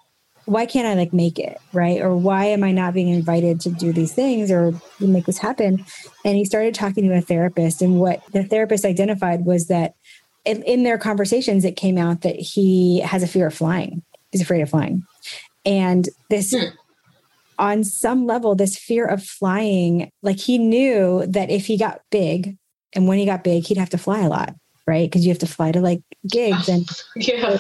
why 0.50 0.66
can't 0.66 0.87
I 0.87 0.95
like 0.95 1.12
make 1.12 1.38
it? 1.38 1.59
Right. 1.73 2.00
Or 2.00 2.16
why 2.16 2.47
am 2.47 2.64
I 2.64 2.73
not 2.73 2.92
being 2.92 3.09
invited 3.09 3.61
to 3.61 3.71
do 3.71 3.92
these 3.92 4.14
things 4.14 4.50
or 4.50 4.73
make 4.99 5.25
this 5.25 5.38
happen? 5.38 5.85
And 6.25 6.37
he 6.37 6.45
started 6.45 6.75
talking 6.75 7.09
to 7.09 7.16
a 7.16 7.21
therapist. 7.21 7.80
And 7.80 8.00
what 8.00 8.21
the 8.33 8.42
therapist 8.42 8.85
identified 8.85 9.45
was 9.45 9.69
that 9.69 9.95
in, 10.45 10.64
in 10.64 10.83
their 10.83 10.99
conversations, 10.99 11.64
it 11.64 11.76
came 11.76 11.97
out 11.97 12.23
that 12.23 12.35
he 12.35 12.99
has 13.00 13.23
a 13.23 13.28
fear 13.28 13.47
of 13.47 13.54
flying. 13.54 14.02
He's 14.33 14.42
afraid 14.42 14.61
of 14.61 14.71
flying. 14.71 15.07
And 15.64 16.09
this 16.28 16.52
hmm 16.52 16.64
on 17.59 17.85
some 17.85 18.26
level, 18.26 18.54
this 18.54 18.78
fear 18.78 19.04
of 19.04 19.23
flying, 19.23 20.11
like 20.23 20.38
he 20.38 20.57
knew 20.57 21.26
that 21.26 21.50
if 21.50 21.66
he 21.66 21.76
got 21.76 22.00
big 22.11 22.57
and 22.95 23.07
when 23.07 23.19
he 23.19 23.26
got 23.26 23.45
big, 23.45 23.66
he'd 23.66 23.76
have 23.76 23.90
to 23.90 23.99
fly 23.99 24.21
a 24.21 24.30
lot, 24.30 24.54
right? 24.87 25.09
Because 25.09 25.26
you 25.26 25.30
have 25.30 25.40
to 25.40 25.47
fly 25.47 25.71
to 25.71 25.80
like 25.80 26.00
gigs 26.26 26.69
and 26.69 26.88
yeah. 27.14 27.59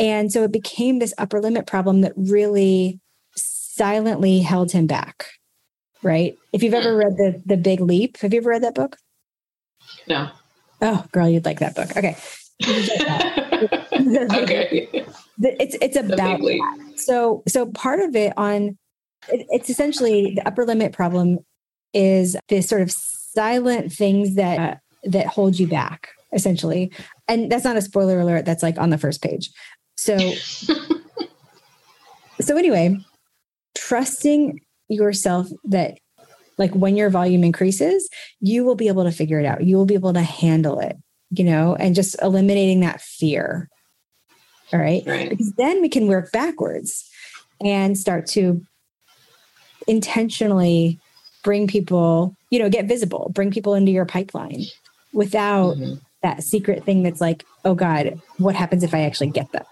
And 0.00 0.32
so 0.32 0.42
it 0.42 0.50
became 0.50 0.98
this 0.98 1.14
upper 1.18 1.40
limit 1.40 1.66
problem 1.66 2.00
that 2.00 2.14
really 2.16 2.98
silently 3.36 4.40
held 4.40 4.72
him 4.72 4.86
back. 4.86 5.26
Right. 6.02 6.36
If 6.52 6.62
you've 6.62 6.74
ever 6.74 6.96
read 6.96 7.18
the 7.18 7.42
the 7.44 7.58
Big 7.58 7.80
Leap, 7.80 8.16
have 8.18 8.32
you 8.32 8.40
ever 8.40 8.48
read 8.50 8.62
that 8.62 8.74
book? 8.74 8.96
No. 10.08 10.30
Oh, 10.80 11.04
girl, 11.12 11.28
you'd 11.28 11.44
like 11.44 11.60
that 11.60 11.74
book. 11.74 11.94
Okay. 11.96 12.16
okay. 14.42 14.88
It's 15.42 15.74
it's 15.80 15.96
about 15.96 16.18
that. 16.18 16.92
So 16.96 17.42
so 17.48 17.64
part 17.64 18.00
of 18.00 18.14
it 18.14 18.34
on 18.36 18.76
it's 19.28 19.70
essentially 19.70 20.34
the 20.34 20.46
upper 20.46 20.66
limit 20.66 20.92
problem 20.92 21.38
is 21.94 22.36
this 22.50 22.68
sort 22.68 22.82
of 22.82 22.90
silent 22.90 23.90
things 23.90 24.34
that 24.34 24.58
uh, 24.58 24.76
that 25.04 25.26
hold 25.26 25.58
you 25.58 25.66
back 25.66 26.10
essentially 26.32 26.92
and 27.26 27.50
that's 27.50 27.64
not 27.64 27.76
a 27.76 27.82
spoiler 27.82 28.20
alert 28.20 28.44
that's 28.44 28.62
like 28.62 28.78
on 28.78 28.90
the 28.90 28.98
first 28.98 29.22
page 29.22 29.50
so 30.00 30.16
so 32.40 32.56
anyway 32.56 32.96
trusting 33.74 34.60
yourself 34.88 35.48
that 35.64 35.98
like 36.58 36.72
when 36.74 36.96
your 36.96 37.10
volume 37.10 37.44
increases 37.44 38.08
you 38.40 38.64
will 38.64 38.74
be 38.74 38.88
able 38.88 39.04
to 39.04 39.12
figure 39.12 39.38
it 39.38 39.46
out 39.46 39.62
you 39.64 39.76
will 39.76 39.86
be 39.86 39.94
able 39.94 40.12
to 40.12 40.22
handle 40.22 40.80
it 40.80 40.96
you 41.30 41.44
know 41.44 41.74
and 41.76 41.94
just 41.94 42.16
eliminating 42.22 42.80
that 42.80 43.00
fear 43.00 43.68
all 44.72 44.78
right, 44.78 45.02
right. 45.06 45.30
because 45.30 45.52
then 45.54 45.80
we 45.80 45.88
can 45.88 46.06
work 46.06 46.30
backwards 46.32 47.08
and 47.60 47.98
start 47.98 48.26
to 48.28 48.62
intentionally 49.88 51.00
bring 51.42 51.66
people, 51.66 52.36
you 52.50 52.58
know, 52.58 52.68
get 52.68 52.86
visible, 52.86 53.30
bring 53.34 53.50
people 53.50 53.74
into 53.74 53.90
your 53.90 54.04
pipeline 54.04 54.64
without 55.12 55.76
mm-hmm. 55.76 55.94
that 56.22 56.42
secret 56.44 56.84
thing 56.84 57.02
that's 57.02 57.20
like, 57.20 57.44
oh 57.64 57.74
God, 57.74 58.20
what 58.38 58.54
happens 58.54 58.84
if 58.84 58.94
I 58.94 59.00
actually 59.00 59.30
get 59.30 59.50
them? 59.52 59.64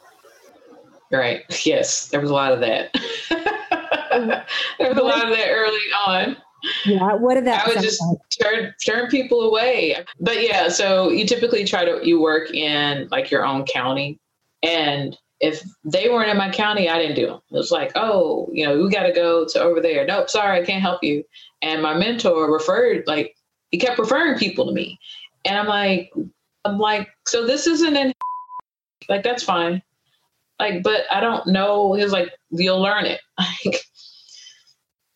Right. 1.11 1.45
Yes. 1.65 2.09
There 2.09 2.21
was 2.21 2.31
a 2.31 2.35
lot 2.35 2.53
of 2.53 2.61
that. 2.61 2.93
there 4.79 4.89
was 4.89 4.99
a 4.99 5.03
lot 5.03 5.25
of 5.25 5.37
that 5.37 5.49
early 5.51 5.79
on. 6.07 6.37
Yeah. 6.85 7.15
What 7.15 7.35
did 7.35 7.47
that? 7.47 7.67
I 7.67 7.71
would 7.71 7.83
just 7.83 8.03
like? 8.03 8.19
turn 8.43 8.75
turn 8.85 9.09
people 9.09 9.43
away. 9.43 9.97
But 10.21 10.43
yeah, 10.43 10.69
so 10.69 11.11
you 11.11 11.27
typically 11.27 11.65
try 11.65 11.85
to 11.85 12.01
you 12.03 12.21
work 12.21 12.53
in 12.53 13.09
like 13.11 13.31
your 13.31 13.45
own 13.45 13.65
county, 13.65 14.19
and 14.63 15.17
if 15.41 15.63
they 15.85 16.09
weren't 16.09 16.31
in 16.31 16.37
my 16.37 16.51
county, 16.51 16.89
I 16.89 16.99
didn't 16.99 17.17
do 17.17 17.27
them. 17.27 17.41
It 17.51 17.57
was 17.57 17.71
like, 17.71 17.93
oh, 17.95 18.49
you 18.53 18.67
know, 18.67 18.83
we 18.83 18.91
got 18.91 19.05
to 19.05 19.13
go 19.13 19.47
to 19.47 19.61
over 19.61 19.81
there. 19.81 20.05
Nope, 20.05 20.29
sorry, 20.29 20.61
I 20.61 20.65
can't 20.65 20.83
help 20.83 21.03
you. 21.03 21.23
And 21.63 21.81
my 21.81 21.95
mentor 21.95 22.53
referred, 22.53 23.05
like, 23.07 23.37
he 23.71 23.79
kept 23.79 23.99
referring 23.99 24.39
people 24.39 24.67
to 24.67 24.73
me, 24.73 24.99
and 25.45 25.57
I'm 25.59 25.67
like, 25.67 26.13
I'm 26.65 26.79
like, 26.79 27.09
so 27.27 27.47
this 27.47 27.67
isn't 27.67 27.97
in, 27.97 28.13
like, 29.09 29.23
that's 29.23 29.45
fine, 29.45 29.83
like, 30.59 30.83
but 30.83 31.03
I 31.11 31.21
don't 31.21 31.47
know. 31.47 31.95
He 31.95 32.03
was 32.03 32.13
like, 32.13 32.31
you'll 32.51 32.81
learn 32.83 33.07
it. 33.07 33.21
Like, 33.65 33.81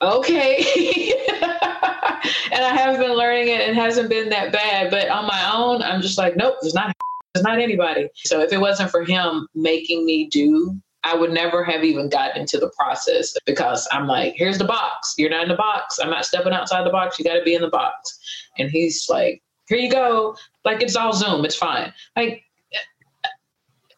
okay. 0.02 1.12
and 1.42 2.64
I 2.64 2.74
have 2.74 2.98
been 2.98 3.12
learning 3.12 3.48
it. 3.48 3.60
It 3.60 3.76
hasn't 3.76 4.08
been 4.08 4.30
that 4.30 4.52
bad, 4.52 4.90
but 4.90 5.08
on 5.08 5.26
my 5.26 5.52
own, 5.54 5.80
I'm 5.80 6.02
just 6.02 6.18
like, 6.18 6.36
nope, 6.36 6.56
there's 6.60 6.74
not 6.74 6.92
it's 7.34 7.44
not 7.44 7.60
anybody. 7.60 8.08
So 8.16 8.40
if 8.40 8.52
it 8.52 8.60
wasn't 8.60 8.90
for 8.90 9.04
him 9.04 9.46
making 9.54 10.04
me 10.04 10.28
do, 10.28 10.76
I 11.04 11.14
would 11.16 11.32
never 11.32 11.64
have 11.64 11.82
even 11.82 12.08
gotten 12.08 12.40
into 12.40 12.58
the 12.58 12.70
process 12.78 13.34
because 13.46 13.88
I'm 13.90 14.06
like, 14.06 14.34
here's 14.36 14.58
the 14.58 14.64
box. 14.64 15.14
You're 15.18 15.30
not 15.30 15.44
in 15.44 15.48
the 15.48 15.54
box. 15.54 15.98
I'm 15.98 16.10
not 16.10 16.26
stepping 16.26 16.52
outside 16.52 16.84
the 16.84 16.90
box. 16.90 17.18
You 17.18 17.24
got 17.24 17.34
to 17.34 17.42
be 17.42 17.54
in 17.54 17.62
the 17.62 17.70
box. 17.70 18.18
And 18.58 18.70
he's 18.70 19.06
like, 19.08 19.42
here 19.66 19.78
you 19.78 19.90
go. 19.90 20.36
Like 20.64 20.82
it's 20.82 20.96
all 20.96 21.12
Zoom. 21.12 21.44
It's 21.44 21.56
fine. 21.56 21.92
Like 22.16 22.44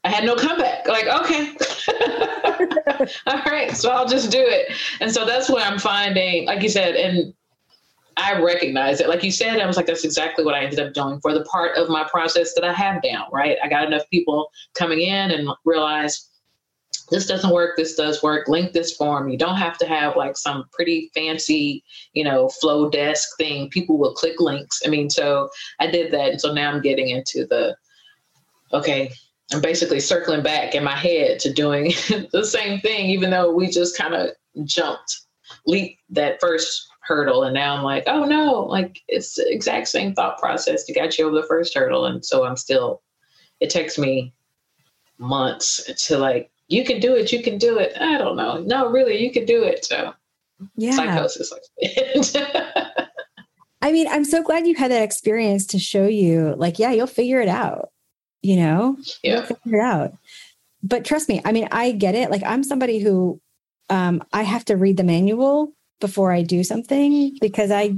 I 0.05 0.11
had 0.11 0.25
no 0.25 0.37
comeback. 0.37 0.87
Like, 0.87 1.07
okay. 1.07 1.57
all 3.27 3.43
right. 3.47 3.75
So 3.75 3.91
I'll 3.91 4.07
just 4.07 4.31
do 4.31 4.41
it. 4.41 4.73
And 5.01 5.11
so 5.11 5.25
that's 5.25 5.49
what 5.49 5.63
I'm 5.63 5.79
finding, 5.79 6.47
like 6.47 6.63
you 6.63 6.69
said, 6.69 6.95
and 6.95 7.33
I 8.17 8.41
recognize 8.41 9.01
it. 9.01 9.09
Like 9.09 9.23
you 9.23 9.33
said, 9.33 9.61
I 9.61 9.67
was 9.67 9.77
like, 9.77 9.87
that's 9.87 10.05
exactly 10.05 10.45
what 10.45 10.55
I 10.55 10.63
ended 10.63 10.79
up 10.79 10.93
doing 10.93 11.21
for 11.21 11.33
the 11.33 11.45
part 11.45 11.77
of 11.77 11.89
my 11.89 12.07
process 12.09 12.55
that 12.55 12.65
I 12.65 12.73
have 12.73 13.03
down, 13.03 13.27
right? 13.33 13.57
I 13.63 13.69
got 13.69 13.87
enough 13.87 14.09
people 14.11 14.51
coming 14.75 15.01
in 15.01 15.31
and 15.31 15.49
realize 15.65 16.29
this 17.11 17.27
doesn't 17.27 17.51
work, 17.51 17.77
this 17.77 17.95
does 17.97 18.23
work, 18.23 18.49
link 18.49 18.73
this 18.73 18.97
form. 18.97 19.29
You 19.29 19.37
don't 19.37 19.57
have 19.57 19.79
to 19.79 19.87
have 19.87 20.17
like 20.17 20.37
some 20.37 20.65
pretty 20.73 21.11
fancy, 21.15 21.83
you 22.13 22.25
know, 22.25 22.51
Flodesk 22.63 23.25
thing. 23.37 23.69
People 23.71 23.99
will 23.99 24.15
click 24.15 24.41
links. 24.41 24.81
I 24.87 24.89
mean, 24.89 25.11
so 25.11 25.51
I 25.81 25.91
did 25.91 26.13
that. 26.13 26.31
And 26.31 26.41
so 26.41 26.53
now 26.53 26.71
I'm 26.71 26.83
getting 26.83 27.11
into 27.11 27.47
the, 27.47 27.77
okay, 28.73 29.13
I'm 29.53 29.61
basically 29.61 30.01
circling 30.01 30.43
back 30.43 30.75
in 30.75 30.85
my 30.85 30.97
head 30.97 31.39
to 31.41 31.53
doing 31.53 31.87
the 32.33 32.45
same 32.45 32.81
thing, 32.81 33.07
even 33.11 33.31
though 33.31 33.53
we 33.53 33.69
just 33.69 33.97
kind 33.97 34.15
of 34.15 34.31
jumped, 34.65 35.21
leap 35.67 35.99
that 36.11 36.41
first 36.41 36.89
hurdle. 37.03 37.45
And 37.45 37.55
now 37.55 37.77
i'm 37.77 37.83
like 37.83 38.05
oh 38.07 38.25
no 38.25 38.61
like 38.61 38.99
it's 39.09 39.35
the 39.35 39.47
exact 39.53 39.89
same 39.89 40.15
thought 40.15 40.39
process. 40.39 40.85
To 40.85 40.93
get 40.93 41.19
you 41.19 41.27
over 41.27 41.37
the 41.37 41.47
first 41.47 41.75
hurdle. 41.75 42.07
And 42.07 42.25
so 42.25 42.45
i'm 42.45 42.57
still 42.57 43.03
it 43.61 43.71
takes 43.71 43.99
me 43.99 44.33
months 45.19 46.07
to 46.07 46.19
like 46.19 46.51
you 46.69 46.85
can 46.85 47.01
do 47.01 47.15
it 47.15 47.31
you 47.31 47.43
can 47.43 47.59
do 47.59 47.79
it. 47.79 47.93
I 48.01 48.17
don't 48.17 48.37
know. 48.37 48.63
No 48.63 48.91
really 48.91 49.23
you 49.23 49.31
can 49.31 49.45
do 49.45 49.63
it. 49.63 49.85
So 49.85 50.15
yeah. 50.77 50.93
psychosis 50.93 51.53
I 53.83 53.93
mean, 53.93 54.09
I'm 54.09 54.25
so 54.25 54.43
glad 54.43 54.67
you 54.67 54.75
had 54.75 54.91
that 54.93 55.03
experience 55.03 55.67
to 55.67 55.79
show 55.79 56.07
you, 56.07 56.55
like, 56.57 56.79
yeah, 56.79 56.93
you'll 56.93 57.07
figure 57.07 57.43
it 57.43 57.49
out. 57.49 57.91
You 58.45 58.57
know, 58.57 58.99
yeah. 59.23 59.37
you'll 59.37 59.43
figure 59.43 59.79
it 59.79 59.83
out. 59.83 60.13
But 60.83 61.07
trust 61.07 61.31
me, 61.31 61.41
I 61.47 61.53
mean, 61.53 61.67
I 61.73 61.93
get 61.93 62.15
it. 62.15 62.31
Like, 62.31 62.43
I'm 62.45 62.63
somebody 62.63 62.99
who 62.99 63.41
um, 63.89 64.23
I 64.35 64.43
have 64.43 64.67
to 64.67 64.77
read 64.77 64.99
the 64.99 65.03
manual 65.03 65.73
before 65.99 66.31
I 66.31 66.43
do 66.43 66.63
something 66.63 67.39
because 67.41 67.71
I, 67.71 67.95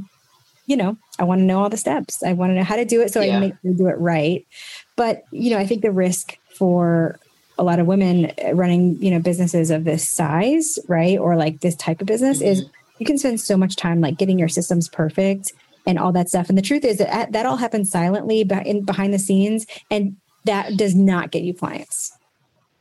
you 0.66 0.76
know, 0.76 0.96
I 1.18 1.24
want 1.24 1.40
to 1.40 1.44
know 1.44 1.60
all 1.60 1.68
the 1.68 1.76
steps. 1.76 2.22
I 2.22 2.32
want 2.32 2.50
to 2.50 2.54
know 2.54 2.62
how 2.62 2.76
to 2.76 2.84
do 2.84 3.00
it 3.02 3.12
so 3.12 3.20
yeah. 3.20 3.36
I 3.36 3.40
make 3.40 3.54
sure 3.60 3.74
do 3.74 3.88
it 3.88 3.98
right. 3.98 4.46
But 4.96 5.24
you 5.32 5.50
know, 5.50 5.58
I 5.58 5.66
think 5.66 5.82
the 5.82 5.90
risk 5.90 6.38
for 6.54 7.18
a 7.58 7.64
lot 7.64 7.80
of 7.80 7.86
women 7.88 8.32
running, 8.52 9.02
you 9.02 9.10
know, 9.10 9.18
businesses 9.18 9.70
of 9.70 9.82
this 9.82 10.08
size, 10.08 10.78
right, 10.86 11.18
or 11.18 11.34
like 11.34 11.60
this 11.60 11.74
type 11.74 12.00
of 12.00 12.06
business 12.06 12.38
mm-hmm. 12.38 12.48
is 12.48 12.66
you 12.98 13.06
can 13.06 13.18
spend 13.18 13.40
so 13.40 13.56
much 13.56 13.74
time 13.74 14.00
like 14.00 14.16
getting 14.16 14.38
your 14.38 14.48
systems 14.48 14.88
perfect 14.88 15.52
and 15.86 15.98
all 15.98 16.12
that 16.12 16.28
stuff. 16.28 16.48
And 16.48 16.58
the 16.58 16.62
truth 16.62 16.84
is 16.84 16.98
that 16.98 17.32
that 17.32 17.46
all 17.46 17.56
happens 17.56 17.90
silently 17.90 18.44
behind 18.44 19.12
the 19.12 19.18
scenes, 19.18 19.66
and 19.90 20.16
that 20.46 20.76
does 20.76 20.94
not 20.94 21.30
get 21.30 21.42
you 21.42 21.54
clients. 21.54 22.12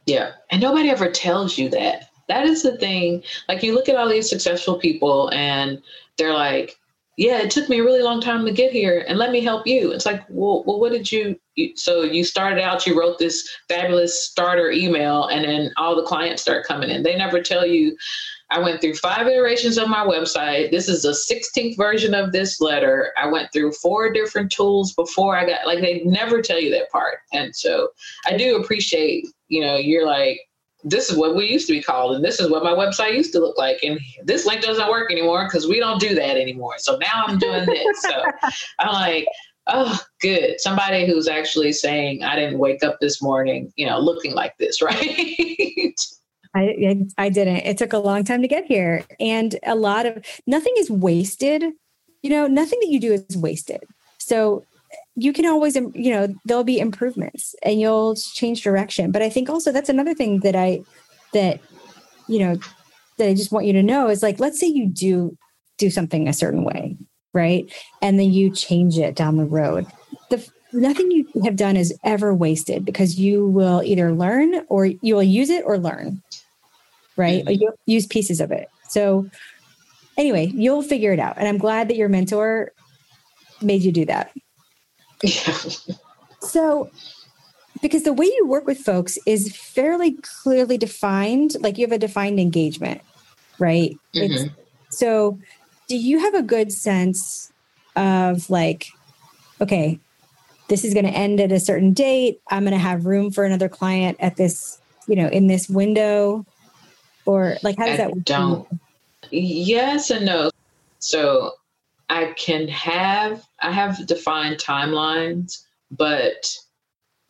Yeah, 0.06 0.32
and 0.52 0.62
nobody 0.62 0.90
ever 0.90 1.10
tells 1.10 1.58
you 1.58 1.70
that. 1.70 2.10
That 2.28 2.46
is 2.46 2.64
the 2.64 2.78
thing. 2.78 3.24
Like 3.48 3.64
you 3.64 3.74
look 3.74 3.90
at 3.90 3.96
all 3.96 4.10
these 4.10 4.30
successful 4.30 4.78
people, 4.78 5.30
and 5.32 5.82
they're 6.18 6.34
like, 6.34 6.78
"Yeah, 7.18 7.40
it 7.40 7.52
took 7.52 7.70
me 7.70 7.80
a 7.80 7.84
really 7.84 8.02
long 8.02 8.22
time 8.22 8.46
to 8.46 8.52
get 8.52 8.72
here, 8.72 9.06
and 9.08 9.18
let 9.18 9.32
me 9.32 9.42
help 9.42 9.68
you." 9.68 9.92
It's 9.92 10.06
like, 10.06 10.24
well, 10.30 10.64
well 10.66 10.80
what 10.80 10.92
did 10.92 11.12
you 11.12 11.40
so 11.76 12.04
you 12.04 12.24
started 12.24 12.62
out 12.62 12.86
you 12.86 13.00
wrote 13.00 13.18
this 13.18 13.48
fabulous 13.70 14.26
starter 14.26 14.72
email 14.72 15.28
and 15.28 15.46
then 15.46 15.72
all 15.78 15.96
the 15.96 16.04
clients 16.04 16.42
start 16.42 16.66
coming 16.66 16.90
in 16.90 17.04
they 17.04 17.16
never 17.16 17.42
tell 17.42 17.66
you 17.66 17.96
i 18.52 18.60
went 18.60 18.82
through 18.82 18.96
five 18.96 19.28
iterations 19.28 19.78
of 19.78 19.90
my 19.90 20.06
website. 20.06 20.72
This 20.72 20.88
is 20.88 21.04
the 21.04 21.10
16th 21.10 21.78
version 21.78 22.14
of 22.14 22.32
this 22.32 22.62
letter. 22.62 23.12
I 23.18 23.28
went 23.28 23.52
through 23.52 23.72
four 23.74 24.12
different 24.12 24.52
tools 24.52 24.94
before 24.94 25.36
i 25.36 25.46
got 25.46 25.66
like 25.66 25.82
they 25.82 26.02
never 26.04 26.42
tell 26.42 26.60
you 26.60 26.72
that 26.72 26.90
part. 26.92 27.20
And 27.34 27.56
so 27.56 27.90
i 28.26 28.36
do 28.38 28.58
appreciate 28.58 29.28
you 29.48 29.62
know 29.62 29.76
you're 29.76 30.06
like 30.06 30.40
this 30.84 31.10
is 31.10 31.18
what 31.18 31.36
we 31.36 31.52
used 31.52 31.66
to 31.66 31.74
be 31.74 31.82
called 31.82 32.16
and 32.16 32.24
this 32.24 32.40
is 32.40 32.50
what 32.50 32.64
my 32.64 32.72
website 32.72 33.16
used 33.16 33.34
to 33.34 33.40
look 33.40 33.58
like 33.58 33.80
and 33.84 34.00
this 34.24 34.46
link 34.46 34.62
doesn't 34.62 34.90
work 34.90 35.12
anymore 35.12 35.46
because 35.46 35.68
we 35.68 35.80
don't 35.80 36.00
do 36.00 36.14
that 36.14 36.38
anymore. 36.38 36.76
So 36.78 36.98
now 36.98 37.26
i'm 37.28 37.40
doing 37.40 37.66
this. 37.66 38.02
So 38.02 38.24
i'm 38.80 38.94
like 38.94 39.28
oh, 39.68 40.00
good. 40.22 40.60
Somebody 40.60 41.06
who's 41.06 41.28
actually 41.28 41.74
saying, 41.74 42.24
I 42.24 42.36
didn't 42.36 42.60
wake 42.60 42.84
up 42.84 42.98
this 43.00 43.22
morning, 43.22 43.72
you 43.76 43.86
know, 43.88 44.00
looking 44.00 44.34
like 44.34 44.58
this, 44.58 44.82
right? 44.82 45.96
I, 46.56 47.06
I 47.18 47.30
didn't. 47.30 47.58
It 47.58 47.78
took 47.78 47.94
a 47.94 47.98
long 47.98 48.24
time 48.24 48.42
to 48.42 48.48
get 48.48 48.66
here. 48.66 49.04
And 49.20 49.58
a 49.64 49.76
lot 49.76 50.06
of 50.06 50.24
nothing 50.48 50.74
is 50.78 50.90
wasted. 50.90 51.64
You 52.24 52.30
know, 52.30 52.48
nothing 52.48 52.80
that 52.82 52.90
you 52.90 53.00
do 53.00 53.14
is 53.14 53.38
wasted. 53.38 53.84
So 54.18 54.64
you 55.16 55.34
can 55.34 55.46
always, 55.46 55.76
you 55.76 56.12
know, 56.12 56.34
there'll 56.46 56.64
be 56.64 56.80
improvements 56.80 57.56
and 57.62 57.80
you'll 57.80 58.16
change 58.16 58.64
direction. 58.64 59.12
But 59.12 59.22
I 59.22 59.30
think 59.30 59.50
also 59.50 59.72
that's 59.72 59.90
another 59.90 60.14
thing 60.14 60.40
that 60.40 60.56
I, 60.56 60.82
that, 61.34 61.60
you 62.28 62.40
know, 62.40 62.58
that 63.18 63.30
I 63.30 63.34
just 63.34 63.52
want 63.52 63.66
you 63.66 63.74
to 63.74 63.84
know 63.84 64.08
is 64.08 64.24
like, 64.24 64.40
let's 64.40 64.60
say 64.60 64.68
you 64.68 64.88
do 64.88 65.38
do 65.78 65.90
something 65.90 66.28
a 66.28 66.34
certain 66.34 66.64
way 66.64 66.98
right? 67.36 67.72
And 68.02 68.18
then 68.18 68.32
you 68.32 68.50
change 68.50 68.98
it 68.98 69.14
down 69.14 69.38
the 69.38 69.46
road. 69.46 69.86
The 70.32 70.50
nothing 70.74 71.12
you 71.12 71.28
have 71.44 71.56
done 71.56 71.78
is 71.78 71.94
ever 72.04 72.34
wasted 72.34 72.86
because 72.86 73.20
you 73.20 73.46
will 73.46 73.84
either 73.84 74.14
learn 74.14 74.66
or 74.70 74.86
you 74.86 75.16
will 75.16 75.24
use 75.24 75.50
it 75.50 75.64
or 75.66 75.78
learn, 75.78 76.24
right? 77.18 77.44
Mm-hmm. 77.46 77.62
You'll 77.62 77.80
use 77.86 78.06
pieces 78.06 78.42
of 78.42 78.52
it. 78.52 78.70
So 78.88 79.30
anyway, 80.18 80.52
you'll 80.54 80.82
figure 80.82 81.14
it 81.14 81.20
out. 81.20 81.38
And 81.38 81.48
I'm 81.48 81.58
glad 81.58 81.90
that 81.90 81.98
your 81.98 82.10
mentor 82.10 82.72
made 83.62 83.82
you 83.82 83.92
do 83.92 84.06
that. 84.06 84.32
Yeah. 85.24 85.58
so 86.42 86.90
because 87.82 88.04
the 88.04 88.14
way 88.14 88.26
you 88.26 88.46
work 88.48 88.66
with 88.66 88.80
folks 88.80 89.18
is 89.26 89.56
fairly 89.56 90.18
clearly 90.44 90.78
defined, 90.78 91.56
like 91.60 91.78
you 91.78 91.86
have 91.86 91.92
a 91.92 92.00
defined 92.00 92.40
engagement, 92.40 93.02
right? 93.60 93.96
Mm-hmm. 94.16 94.48
so 94.90 95.40
do 95.88 95.98
you 95.98 96.20
have 96.20 96.34
a 96.34 96.42
good 96.42 96.72
sense 96.72 97.52
of 97.96 98.50
like, 98.50 98.88
okay, 99.62 100.00
this 100.68 100.84
is 100.84 100.94
going 100.94 101.06
to 101.06 101.12
end 101.12 101.40
at 101.40 101.52
a 101.52 101.60
certain 101.60 101.94
date. 101.94 102.42
I'm 102.50 102.64
going 102.64 102.74
to 102.74 102.80
have 102.80 103.06
room 103.06 103.32
for 103.32 103.44
another 103.44 103.70
client 103.70 104.18
at 104.20 104.36
this, 104.36 104.80
you 105.08 105.16
know, 105.16 105.28
in 105.28 105.48
this 105.48 105.70
window, 105.70 106.46
or 107.26 107.58
like 107.64 107.78
how 107.78 107.86
does 107.86 107.96
I 107.96 107.98
that 107.98 108.12
work? 108.12 108.24
Don't. 108.24 108.68
Yes 109.32 110.10
and 110.10 110.26
no. 110.26 110.50
So 111.00 111.54
I 112.10 112.34
can 112.38 112.68
have 112.68 113.44
I 113.62 113.72
have 113.72 114.06
defined 114.08 114.58
timelines, 114.58 115.64
but 115.92 116.56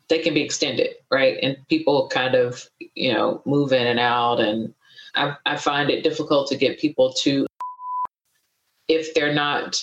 they 0.08 0.20
can 0.20 0.34
be 0.34 0.42
extended, 0.42 0.96
right? 1.12 1.38
And 1.42 1.58
people 1.68 2.08
kind 2.10 2.36
of, 2.36 2.70
you 2.94 3.14
know, 3.14 3.42
move 3.46 3.74
in 3.74 3.88
and 3.88 4.00
out 4.00 4.40
and 4.40 4.74
I, 5.16 5.36
I 5.46 5.56
find 5.56 5.90
it 5.90 6.04
difficult 6.04 6.48
to 6.50 6.58
get 6.58 6.80
people 6.80 7.14
to 7.22 7.48
if 8.88 9.14
they're 9.14 9.34
not 9.34 9.82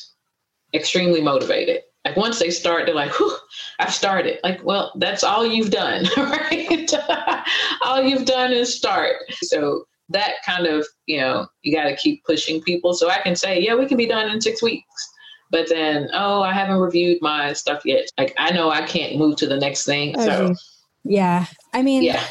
extremely 0.74 1.20
motivated. 1.20 1.82
Like 2.04 2.16
once 2.16 2.38
they 2.38 2.50
start, 2.50 2.86
they're 2.86 2.94
like, 2.94 3.12
Whew, 3.18 3.36
I've 3.78 3.94
started. 3.94 4.40
Like, 4.44 4.62
well, 4.64 4.92
that's 4.96 5.24
all 5.24 5.46
you've 5.46 5.70
done, 5.70 6.04
right? 6.16 6.92
all 7.82 8.02
you've 8.02 8.26
done 8.26 8.52
is 8.52 8.74
start. 8.74 9.16
So 9.30 9.86
that 10.12 10.34
kind 10.44 10.66
of, 10.66 10.86
you 11.06 11.18
know, 11.18 11.46
you 11.62 11.74
got 11.74 11.84
to 11.84 11.96
keep 11.96 12.24
pushing 12.24 12.60
people. 12.62 12.94
So 12.94 13.10
I 13.10 13.18
can 13.20 13.36
say, 13.36 13.60
yeah, 13.60 13.74
we 13.74 13.86
can 13.86 13.96
be 13.96 14.06
done 14.06 14.30
in 14.30 14.40
six 14.40 14.62
weeks. 14.62 14.86
But 15.50 15.68
then, 15.68 16.08
oh, 16.14 16.42
I 16.42 16.52
haven't 16.52 16.78
reviewed 16.78 17.18
my 17.20 17.52
stuff 17.52 17.82
yet. 17.84 18.08
Like, 18.16 18.34
I 18.38 18.52
know 18.52 18.70
I 18.70 18.82
can't 18.82 19.16
move 19.16 19.36
to 19.36 19.46
the 19.46 19.58
next 19.58 19.84
thing. 19.84 20.18
So, 20.18 20.48
oh, 20.50 20.54
yeah. 21.04 21.46
I 21.74 21.82
mean, 21.82 22.02
yeah. 22.02 22.24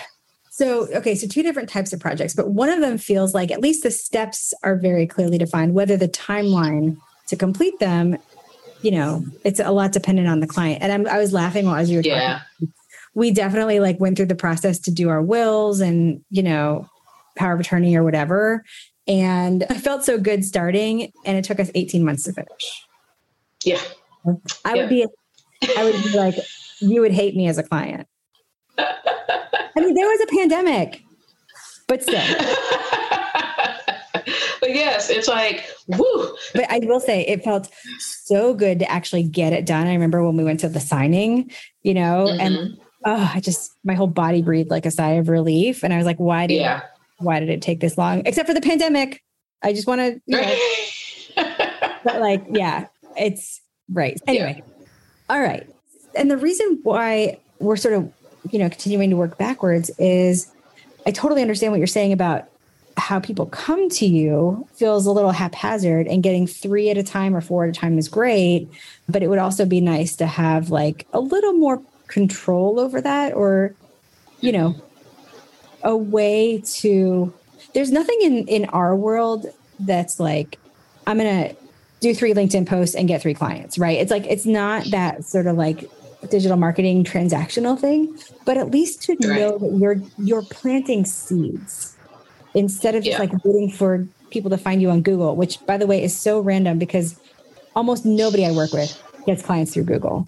So, 0.49 0.87
okay, 0.95 1.15
so 1.15 1.27
two 1.27 1.43
different 1.43 1.69
types 1.69 1.93
of 1.93 1.99
projects, 1.99 2.33
but 2.33 2.49
one 2.49 2.69
of 2.69 2.81
them 2.81 2.97
feels 2.97 3.33
like 3.33 3.51
at 3.51 3.61
least 3.61 3.83
the 3.83 3.89
steps 3.89 4.53
are 4.63 4.75
very 4.75 5.07
clearly 5.07 5.37
defined, 5.37 5.73
whether 5.73 5.97
the 5.97 6.09
timeline 6.09 6.97
to 7.27 7.35
complete 7.35 7.79
them, 7.79 8.17
you 8.81 8.91
know, 8.91 9.23
it's 9.45 9.59
a 9.59 9.71
lot 9.71 9.91
dependent 9.91 10.27
on 10.27 10.39
the 10.39 10.47
client. 10.47 10.83
And 10.83 10.91
I'm, 10.91 11.07
i 11.07 11.17
was 11.17 11.31
laughing 11.31 11.65
while 11.65 11.77
as 11.77 11.89
you 11.89 11.97
were 11.97 12.03
yeah. 12.03 12.41
talking. 12.59 12.73
We 13.13 13.31
definitely 13.31 13.79
like 13.79 13.99
went 13.99 14.17
through 14.17 14.27
the 14.27 14.35
process 14.35 14.77
to 14.79 14.91
do 14.91 15.09
our 15.09 15.21
wills 15.21 15.79
and, 15.79 16.23
you 16.29 16.43
know, 16.43 16.89
power 17.37 17.53
of 17.53 17.59
attorney 17.59 17.95
or 17.95 18.03
whatever. 18.03 18.63
And 19.07 19.65
I 19.69 19.77
felt 19.77 20.03
so 20.03 20.19
good 20.19 20.45
starting, 20.45 21.11
and 21.25 21.37
it 21.37 21.43
took 21.43 21.59
us 21.59 21.71
18 21.73 22.05
months 22.05 22.23
to 22.23 22.33
finish. 22.33 22.85
Yeah. 23.63 23.81
I 24.63 24.73
yeah. 24.73 24.81
would 24.81 24.89
be, 24.89 25.07
I 25.77 25.83
would 25.83 26.03
be 26.03 26.17
like, 26.17 26.35
you 26.79 27.01
would 27.01 27.11
hate 27.11 27.35
me 27.35 27.47
as 27.47 27.57
a 27.57 27.63
client. 27.63 28.07
I 28.77 28.93
mean, 29.75 29.93
there 29.93 30.07
was 30.07 30.21
a 30.21 30.27
pandemic, 30.27 31.03
but 31.87 32.03
still. 32.03 32.21
but 34.59 34.69
yes, 34.69 35.09
it's 35.09 35.27
like, 35.27 35.65
woo. 35.87 36.35
But 36.53 36.69
I 36.69 36.79
will 36.83 36.99
say 36.99 37.25
it 37.27 37.43
felt 37.43 37.69
so 37.99 38.53
good 38.53 38.79
to 38.79 38.89
actually 38.89 39.23
get 39.23 39.53
it 39.53 39.65
done. 39.65 39.87
I 39.87 39.93
remember 39.93 40.23
when 40.23 40.37
we 40.37 40.43
went 40.43 40.59
to 40.61 40.69
the 40.69 40.79
signing, 40.79 41.51
you 41.83 41.93
know, 41.93 42.27
mm-hmm. 42.29 42.39
and 42.39 42.77
oh, 43.05 43.31
I 43.33 43.39
just 43.39 43.71
my 43.83 43.93
whole 43.93 44.07
body 44.07 44.41
breathed 44.41 44.69
like 44.69 44.85
a 44.85 44.91
sigh 44.91 45.13
of 45.13 45.29
relief. 45.29 45.83
And 45.83 45.93
I 45.93 45.97
was 45.97 46.05
like, 46.05 46.17
why 46.17 46.47
did 46.47 46.61
yeah. 46.61 46.81
Why 47.21 47.39
did 47.39 47.49
it 47.49 47.61
take 47.61 47.79
this 47.79 47.97
long? 47.97 48.23
Except 48.25 48.47
for 48.47 48.53
the 48.53 48.61
pandemic. 48.61 49.21
I 49.63 49.73
just 49.73 49.87
want 49.87 50.01
to, 50.01 50.21
you 50.25 50.41
know, 50.41 50.57
but 52.03 52.19
like, 52.19 52.43
yeah, 52.49 52.87
it's 53.17 53.61
right. 53.91 54.19
Anyway. 54.27 54.63
Yeah. 54.65 54.85
All 55.29 55.41
right. 55.41 55.67
And 56.15 56.29
the 56.29 56.37
reason 56.37 56.79
why 56.83 57.39
we're 57.59 57.77
sort 57.77 57.93
of 57.93 58.11
you 58.49 58.59
know, 58.59 58.69
continuing 58.69 59.09
to 59.09 59.15
work 59.15 59.37
backwards 59.37 59.91
is 59.99 60.51
I 61.05 61.11
totally 61.11 61.41
understand 61.41 61.71
what 61.71 61.77
you're 61.77 61.87
saying 61.87 62.13
about 62.13 62.47
how 62.97 63.19
people 63.19 63.45
come 63.45 63.89
to 63.89 64.05
you 64.05 64.67
feels 64.73 65.05
a 65.05 65.11
little 65.11 65.31
haphazard 65.31 66.07
and 66.07 66.21
getting 66.21 66.45
three 66.45 66.89
at 66.89 66.97
a 66.97 67.03
time 67.03 67.35
or 67.35 67.41
four 67.41 67.63
at 67.63 67.69
a 67.69 67.73
time 67.79 67.97
is 67.97 68.07
great. 68.07 68.67
But 69.07 69.23
it 69.23 69.27
would 69.27 69.39
also 69.39 69.65
be 69.65 69.81
nice 69.81 70.15
to 70.17 70.25
have 70.25 70.69
like 70.69 71.07
a 71.13 71.19
little 71.19 71.53
more 71.53 71.81
control 72.07 72.79
over 72.79 72.99
that 73.01 73.33
or, 73.33 73.73
you 74.41 74.51
know, 74.51 74.75
a 75.83 75.95
way 75.95 76.61
to, 76.75 77.33
there's 77.73 77.91
nothing 77.91 78.19
in, 78.21 78.47
in 78.47 78.65
our 78.65 78.95
world 78.95 79.45
that's 79.79 80.19
like, 80.19 80.57
I'm 81.07 81.17
to 81.17 81.55
do 81.99 82.13
three 82.13 82.33
LinkedIn 82.33 82.67
posts 82.67 82.95
and 82.95 83.07
get 83.07 83.21
three 83.21 83.33
clients, 83.33 83.77
right? 83.77 83.97
It's 83.99 84.11
like, 84.11 84.25
it's 84.27 84.45
not 84.45 84.85
that 84.91 85.23
sort 85.25 85.47
of 85.47 85.55
like 85.57 85.89
digital 86.29 86.57
marketing 86.57 87.03
transactional 87.03 87.79
thing, 87.79 88.17
but 88.45 88.57
at 88.57 88.71
least 88.71 89.01
to 89.03 89.13
right. 89.13 89.39
know 89.39 89.57
that 89.57 89.77
you're 89.77 90.01
you're 90.19 90.43
planting 90.43 91.05
seeds 91.05 91.97
instead 92.53 92.95
of 92.95 93.03
just 93.03 93.17
yeah. 93.17 93.25
like 93.25 93.43
waiting 93.43 93.71
for 93.71 94.07
people 94.29 94.49
to 94.49 94.57
find 94.57 94.81
you 94.81 94.89
on 94.89 95.01
Google, 95.01 95.35
which 95.35 95.65
by 95.65 95.77
the 95.77 95.87
way 95.87 96.03
is 96.03 96.15
so 96.15 96.39
random 96.39 96.77
because 96.77 97.19
almost 97.75 98.05
nobody 98.05 98.45
I 98.45 98.51
work 98.51 98.71
with 98.71 99.01
gets 99.25 99.41
clients 99.41 99.73
through 99.73 99.85
Google. 99.85 100.27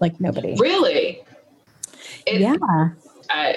Like 0.00 0.20
nobody. 0.20 0.54
Really? 0.58 1.20
It, 2.26 2.40
yeah. 2.40 2.56
I, 3.30 3.56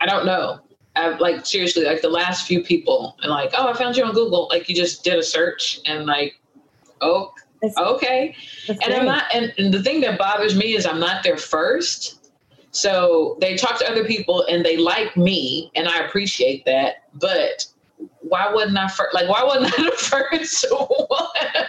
I 0.00 0.06
I 0.06 0.06
don't 0.06 0.26
know. 0.26 0.60
I've 0.96 1.20
like 1.20 1.46
seriously, 1.46 1.84
like 1.84 2.02
the 2.02 2.08
last 2.08 2.46
few 2.46 2.62
people 2.62 3.16
and 3.22 3.30
like, 3.30 3.52
oh, 3.56 3.68
I 3.68 3.74
found 3.74 3.96
you 3.96 4.04
on 4.04 4.12
Google. 4.12 4.48
Like 4.50 4.68
you 4.68 4.74
just 4.74 5.04
did 5.04 5.18
a 5.18 5.22
search 5.22 5.80
and 5.86 6.06
like, 6.06 6.34
oh, 7.00 7.32
That's, 7.62 7.76
okay. 7.76 8.34
That's 8.66 8.80
and 8.84 8.94
I'm 8.94 9.04
not, 9.04 9.24
and, 9.32 9.52
and 9.56 9.72
the 9.72 9.82
thing 9.82 10.00
that 10.00 10.18
bothers 10.18 10.56
me 10.56 10.74
is 10.74 10.86
I'm 10.86 10.98
not 10.98 11.22
there 11.22 11.36
first. 11.36 12.16
So 12.72 13.36
they 13.40 13.56
talk 13.56 13.78
to 13.80 13.90
other 13.90 14.04
people 14.04 14.44
and 14.48 14.64
they 14.64 14.76
like 14.76 15.16
me, 15.16 15.70
and 15.74 15.88
I 15.88 15.98
appreciate 16.04 16.64
that. 16.66 17.04
But 17.14 17.66
why 18.20 18.52
wasn't 18.52 18.78
I 18.78 18.88
first? 18.88 19.14
Like, 19.14 19.28
why 19.28 19.42
wasn't 19.42 19.74
I 19.78 19.82
the 19.84 19.96
first 19.96 20.66
one? 20.70 20.88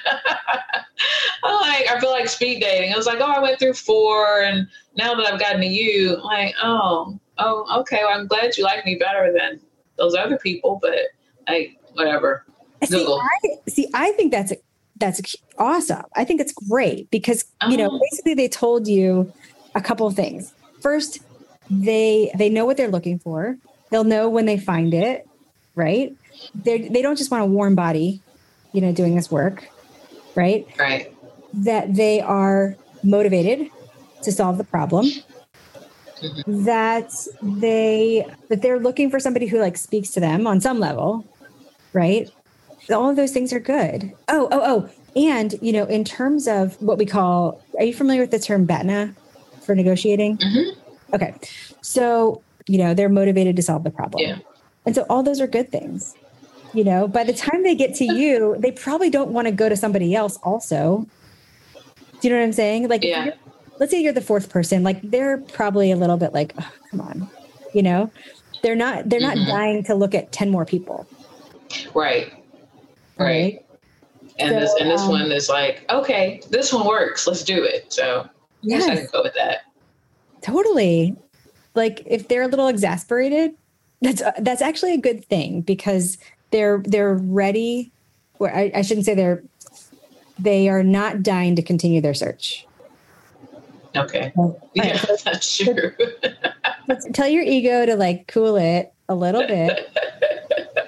I 1.43 1.53
like, 1.53 1.89
I 1.89 1.99
feel 1.99 2.11
like 2.11 2.27
speed 2.27 2.61
dating. 2.61 2.93
I 2.93 2.97
was 2.97 3.07
like, 3.07 3.19
oh, 3.19 3.31
I 3.31 3.39
went 3.39 3.59
through 3.59 3.73
four, 3.73 4.41
and 4.41 4.67
now 4.95 5.15
that 5.15 5.25
I've 5.25 5.39
gotten 5.39 5.61
to 5.61 5.67
you, 5.67 6.15
I'm 6.17 6.23
like, 6.23 6.55
oh, 6.61 7.19
oh, 7.39 7.79
okay. 7.81 8.01
Well, 8.03 8.17
I'm 8.17 8.27
glad 8.27 8.57
you 8.57 8.63
like 8.63 8.85
me 8.85 8.95
better 8.95 9.33
than 9.37 9.59
those 9.97 10.15
other 10.15 10.37
people, 10.37 10.79
but 10.81 10.99
like, 11.47 11.79
whatever. 11.93 12.45
Google. 12.89 13.19
See, 13.41 13.51
I, 13.51 13.69
see, 13.69 13.87
I 13.93 14.11
think 14.13 14.31
that's 14.31 14.53
that's 14.97 15.35
awesome. 15.57 16.03
I 16.15 16.23
think 16.23 16.41
it's 16.41 16.53
great 16.53 17.09
because 17.11 17.45
you 17.67 17.77
know, 17.77 17.89
oh. 17.91 17.99
basically, 18.11 18.35
they 18.35 18.47
told 18.47 18.87
you 18.87 19.31
a 19.75 19.81
couple 19.81 20.07
of 20.07 20.15
things. 20.15 20.53
First, 20.79 21.19
they 21.69 22.31
they 22.35 22.49
know 22.49 22.65
what 22.65 22.77
they're 22.77 22.89
looking 22.89 23.19
for. 23.19 23.57
They'll 23.89 24.03
know 24.03 24.29
when 24.29 24.45
they 24.45 24.57
find 24.57 24.93
it, 24.93 25.27
right? 25.75 26.15
They 26.55 26.87
they 26.89 27.01
don't 27.01 27.17
just 27.17 27.31
want 27.31 27.43
a 27.43 27.47
warm 27.47 27.75
body, 27.75 28.21
you 28.73 28.81
know, 28.81 28.91
doing 28.91 29.15
this 29.15 29.31
work, 29.31 29.69
right? 30.35 30.67
Right. 30.77 31.15
That 31.53 31.95
they 31.95 32.21
are 32.21 32.75
motivated 33.03 33.69
to 34.23 34.31
solve 34.31 34.57
the 34.57 34.63
problem. 34.63 35.05
Mm-hmm. 36.21 36.65
That 36.65 37.11
they 37.41 38.25
that 38.49 38.61
they're 38.61 38.79
looking 38.79 39.09
for 39.09 39.19
somebody 39.19 39.47
who 39.47 39.59
like 39.59 39.77
speaks 39.77 40.11
to 40.11 40.19
them 40.19 40.45
on 40.45 40.61
some 40.61 40.79
level, 40.79 41.25
right? 41.93 42.29
All 42.89 43.09
of 43.09 43.15
those 43.15 43.31
things 43.31 43.53
are 43.53 43.59
good. 43.59 44.11
Oh, 44.27 44.47
oh, 44.51 44.61
oh. 44.63 44.89
And, 45.15 45.55
you 45.61 45.71
know, 45.73 45.85
in 45.85 46.03
terms 46.03 46.47
of 46.47 46.81
what 46.81 46.97
we 46.97 47.05
call, 47.05 47.61
are 47.77 47.83
you 47.83 47.93
familiar 47.93 48.21
with 48.21 48.31
the 48.31 48.39
term 48.39 48.65
BATNA 48.65 49.13
for 49.61 49.75
negotiating? 49.75 50.37
Mm-hmm. 50.37 51.15
Okay. 51.15 51.35
So, 51.81 52.41
you 52.67 52.77
know, 52.77 52.93
they're 52.93 53.09
motivated 53.09 53.55
to 53.57 53.61
solve 53.61 53.83
the 53.83 53.91
problem. 53.91 54.23
Yeah. 54.23 54.37
And 54.85 54.95
so 54.95 55.05
all 55.09 55.21
those 55.21 55.41
are 55.41 55.47
good 55.47 55.71
things. 55.71 56.15
You 56.73 56.83
know, 56.83 57.07
by 57.07 57.23
the 57.23 57.33
time 57.33 57.63
they 57.63 57.75
get 57.75 57.95
to 57.95 58.05
you, 58.13 58.55
they 58.59 58.71
probably 58.71 59.09
don't 59.09 59.31
want 59.31 59.47
to 59.47 59.51
go 59.51 59.69
to 59.69 59.75
somebody 59.75 60.15
else 60.15 60.37
also. 60.43 61.05
Do 61.73 62.27
you 62.27 62.33
know 62.33 62.39
what 62.39 62.45
I'm 62.45 62.53
saying? 62.53 62.87
Like, 62.87 63.03
yeah. 63.03 63.31
let's 63.79 63.91
say 63.91 64.01
you're 64.01 64.13
the 64.13 64.21
fourth 64.21 64.49
person, 64.49 64.83
like 64.83 65.01
they're 65.01 65.37
probably 65.37 65.91
a 65.91 65.95
little 65.95 66.17
bit 66.17 66.33
like, 66.33 66.53
oh, 66.59 66.71
come 66.91 67.01
on, 67.01 67.29
you 67.73 67.81
know, 67.81 68.11
they're 68.61 68.75
not, 68.75 69.09
they're 69.09 69.19
not 69.19 69.37
mm-hmm. 69.37 69.49
dying 69.49 69.83
to 69.85 69.95
look 69.95 70.13
at 70.13 70.31
10 70.31 70.51
more 70.51 70.65
people. 70.65 71.07
Right. 71.95 72.31
Right. 73.17 73.65
And 74.39 74.49
so, 74.51 74.59
this 74.59 74.75
and 74.79 74.89
this 74.89 75.01
um, 75.01 75.09
one 75.09 75.31
is 75.31 75.49
like, 75.49 75.85
okay, 75.89 76.41
this 76.49 76.73
one 76.73 76.87
works. 76.87 77.27
Let's 77.27 77.43
do 77.43 77.63
it. 77.63 77.91
So 77.93 78.27
yes, 78.61 78.87
I 78.87 78.95
can 78.95 79.07
go 79.11 79.23
with 79.23 79.33
that. 79.35 79.61
Totally. 80.41 81.15
Like 81.75 82.01
if 82.05 82.27
they're 82.27 82.43
a 82.43 82.47
little 82.47 82.67
exasperated, 82.67 83.55
that's 84.01 84.23
that's 84.39 84.61
actually 84.61 84.93
a 84.93 84.97
good 84.97 85.23
thing 85.25 85.61
because 85.61 86.17
they're 86.51 86.81
they're 86.85 87.15
ready. 87.15 87.91
I, 88.41 88.71
I 88.75 88.81
shouldn't 88.81 89.05
say 89.05 89.13
they're 89.15 89.43
they 90.39 90.69
are 90.69 90.83
not 90.83 91.23
dying 91.23 91.55
to 91.55 91.61
continue 91.61 92.01
their 92.01 92.13
search. 92.13 92.65
Okay. 93.95 94.31
yeah, 94.73 94.97
so, 94.97 95.15
that's 95.25 95.57
true. 95.57 95.93
tell 97.13 97.27
your 97.27 97.43
ego 97.43 97.85
to 97.85 97.95
like 97.95 98.27
cool 98.27 98.55
it 98.55 98.93
a 99.09 99.15
little 99.15 99.45
bit. 99.45 99.89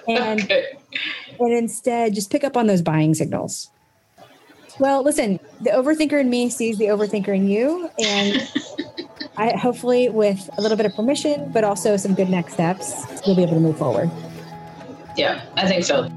And 0.06 0.42
okay 0.44 0.78
and 1.40 1.54
instead 1.54 2.14
just 2.14 2.32
pick 2.32 2.44
up 2.44 2.58
on 2.58 2.68
those 2.68 2.82
buying 2.82 3.14
signals. 3.14 3.70
Well, 4.80 5.04
listen, 5.04 5.40
the 5.62 5.70
overthinker 5.70 6.20
in 6.20 6.30
me 6.30 6.50
sees 6.50 6.78
the 6.78 6.86
overthinker 6.86 7.36
in 7.36 7.48
you, 7.48 7.90
and 8.00 8.50
I 9.38 9.56
hopefully 9.56 10.10
with 10.10 10.50
a 10.58 10.62
little 10.62 10.78
bit 10.78 10.88
of 10.88 10.96
permission, 10.96 11.52
but 11.52 11.64
also 11.64 11.96
some 11.96 12.16
good 12.16 12.30
next 12.30 12.54
steps, 12.54 13.06
you'll 13.26 13.36
be 13.36 13.44
able 13.44 13.54
to 13.54 13.60
move 13.60 13.78
forward. 13.78 14.10
Yeah, 15.16 15.46
I 15.56 15.68
think 15.68 15.84
so. 15.84 16.10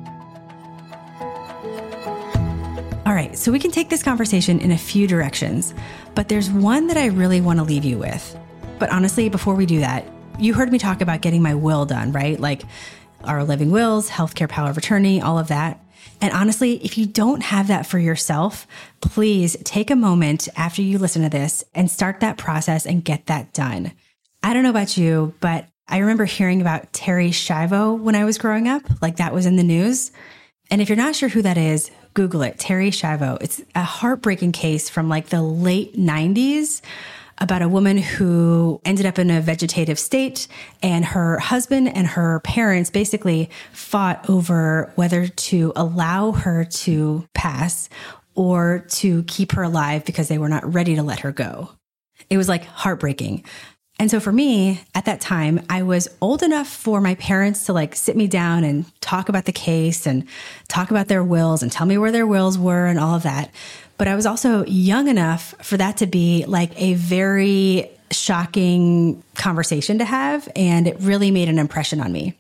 All 3.07 3.15
right, 3.15 3.37
so 3.39 3.53
we 3.53 3.59
can 3.59 3.71
take 3.71 3.89
this 3.89 4.03
conversation 4.03 4.59
in 4.59 4.73
a 4.73 4.79
few 4.79 5.07
directions, 5.07 5.75
but 6.15 6.29
there's 6.29 6.51
one 6.51 6.89
that 6.89 6.97
I 6.97 7.07
really 7.07 7.41
want 7.41 7.59
to 7.61 7.63
leave 7.63 7.85
you 7.85 7.99
with. 7.99 8.37
But 8.79 8.91
honestly, 8.91 9.29
before 9.29 9.55
we 9.55 9.65
do 9.65 9.81
that, 9.81 10.05
you 10.39 10.55
heard 10.55 10.73
me 10.73 10.79
talk 10.79 11.01
about 11.01 11.21
getting 11.21 11.41
my 11.43 11.55
will 11.55 11.87
done, 11.87 12.13
right? 12.13 12.39
Like 12.39 12.63
our 13.25 13.45
living 13.45 13.71
wills, 13.71 14.11
healthcare 14.11 14.49
power 14.49 14.71
of 14.71 14.77
attorney, 14.77 15.21
all 15.21 15.39
of 15.39 15.49
that. 15.49 15.81
And 16.21 16.33
honestly, 16.33 16.85
if 16.85 16.99
you 16.99 17.07
don't 17.07 17.43
have 17.43 17.69
that 17.69 17.87
for 17.87 17.99
yourself, 17.99 18.67
please 19.01 19.57
take 19.65 19.91
a 19.91 19.97
moment 19.97 20.49
after 20.57 20.83
you 20.83 20.99
listen 20.99 21.23
to 21.23 21.29
this 21.29 21.65
and 21.75 21.91
start 21.91 22.21
that 22.21 22.39
process 22.39 22.87
and 22.87 23.05
get 23.05 23.27
that 23.27 23.53
done. 23.53 23.93
I 24.43 24.55
don't 24.55 24.63
know 24.63 24.71
about 24.71 24.97
you, 24.97 25.35
but 25.41 25.67
I 25.89 25.99
remember 25.99 26.25
hearing 26.25 26.61
about 26.61 26.93
Terri 26.93 27.31
Schiavo 27.31 27.99
when 27.99 28.17
I 28.17 28.25
was 28.25 28.39
growing 28.39 28.67
up, 28.67 28.83
like 29.01 29.17
that 29.17 29.33
was 29.33 29.47
in 29.47 29.57
the 29.57 29.63
news. 29.63 30.11
And 30.71 30.83
if 30.83 30.89
you're 30.89 30.97
not 30.97 31.15
sure 31.15 31.29
who 31.29 31.43
that 31.43 31.57
is, 31.57 31.91
Google 32.15 32.43
it, 32.43 32.59
Terri 32.59 32.89
Schiavo. 32.89 33.39
It's 33.41 33.63
a 33.75 33.85
heartbreaking 33.85 34.53
case 34.53 34.89
from 34.89 35.09
like 35.09 35.29
the 35.29 35.43
late 35.43 35.97
90s 35.97 36.81
about 37.39 37.63
a 37.63 37.69
woman 37.69 37.99
who 37.99 38.81
ended 38.85 39.07
up 39.07 39.19
in 39.19 39.31
a 39.31 39.41
vegetative 39.41 39.99
state 39.99 40.49
and 40.83 41.05
her 41.05 41.39
husband 41.39 41.95
and 41.95 42.07
her 42.07 42.41
parents 42.41 42.91
basically 42.91 43.51
fought 43.73 44.29
over 44.31 44.91
whether 44.97 45.29
to 45.29 45.73
allow 45.77 46.33
her 46.33 46.65
to 46.65 47.29
pass 47.35 47.89
or 48.35 48.85
to 48.89 49.23
keep 49.25 49.53
her 49.53 49.63
alive 49.63 50.05
because 50.05 50.29
they 50.29 50.39
were 50.39 50.49
not 50.49 50.73
ready 50.73 50.97
to 50.97 51.03
let 51.03 51.21
her 51.21 51.33
go. 51.33 51.71
It 52.31 52.39
was 52.39 52.49
like 52.49 52.65
heartbreaking. 52.65 53.45
And 53.99 54.11
so 54.11 54.21
for 54.21 54.33
me 54.33 54.83
at 54.95 55.07
that 55.07 55.21
time, 55.21 55.65
I 55.71 55.83
was 55.83 56.09
old 56.21 56.43
enough 56.43 56.69
for 56.69 57.01
my 57.01 57.15
parents 57.15 57.65
to 57.67 57.73
like 57.73 57.97
sit 57.97 58.17
me 58.17 58.27
down 58.27 58.63
and 58.63 58.85
talk 59.01 59.29
about 59.29 59.47
the 59.47 59.53
case 59.53 60.07
and 60.07 60.27
talk 60.69 60.91
about 60.91 61.09
their 61.09 61.25
wills 61.25 61.63
and 61.63 61.73
tell 61.73 61.87
me 61.87 61.97
where 61.97 62.13
their 62.13 62.27
wills 62.27 62.59
were 62.59 62.87
and 62.87 62.99
all 62.99 63.15
of 63.15 63.23
that. 63.23 63.51
But 63.97 64.09
I 64.09 64.15
was 64.15 64.27
also 64.27 64.65
young 64.67 65.09
enough 65.09 65.55
for 65.63 65.79
that 65.79 65.97
to 65.99 66.07
be 66.07 66.45
like 66.47 66.79
a 66.81 66.95
very 66.95 67.91
shocking 68.11 69.23
conversation 69.35 69.99
to 69.99 70.05
have. 70.05 70.49
And 70.55 70.87
it 70.87 70.97
really 71.01 71.31
made 71.31 71.49
an 71.49 71.59
impression 71.59 72.01
on 72.01 72.13
me. 72.13 72.37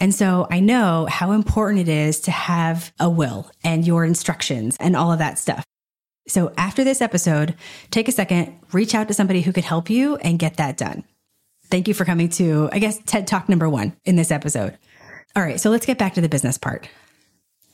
And 0.00 0.14
so 0.14 0.46
I 0.50 0.60
know 0.60 1.06
how 1.08 1.32
important 1.32 1.80
it 1.80 1.88
is 1.88 2.20
to 2.22 2.30
have 2.30 2.92
a 2.98 3.08
will 3.08 3.50
and 3.62 3.86
your 3.86 4.04
instructions 4.04 4.76
and 4.80 4.96
all 4.96 5.12
of 5.12 5.18
that 5.18 5.38
stuff. 5.38 5.64
So 6.26 6.52
after 6.56 6.84
this 6.84 7.02
episode, 7.02 7.54
take 7.90 8.08
a 8.08 8.12
second, 8.12 8.58
reach 8.72 8.94
out 8.94 9.08
to 9.08 9.14
somebody 9.14 9.42
who 9.42 9.52
could 9.52 9.64
help 9.64 9.90
you 9.90 10.16
and 10.16 10.38
get 10.38 10.56
that 10.56 10.76
done. 10.76 11.04
Thank 11.66 11.88
you 11.88 11.94
for 11.94 12.04
coming 12.04 12.28
to, 12.30 12.68
I 12.72 12.78
guess, 12.78 12.98
TED 12.98 13.26
Talk 13.26 13.48
number 13.48 13.68
one 13.68 13.96
in 14.04 14.16
this 14.16 14.30
episode. 14.30 14.78
All 15.36 15.42
right, 15.42 15.60
so 15.60 15.70
let's 15.70 15.86
get 15.86 15.98
back 15.98 16.14
to 16.14 16.20
the 16.20 16.28
business 16.28 16.58
part. 16.58 16.88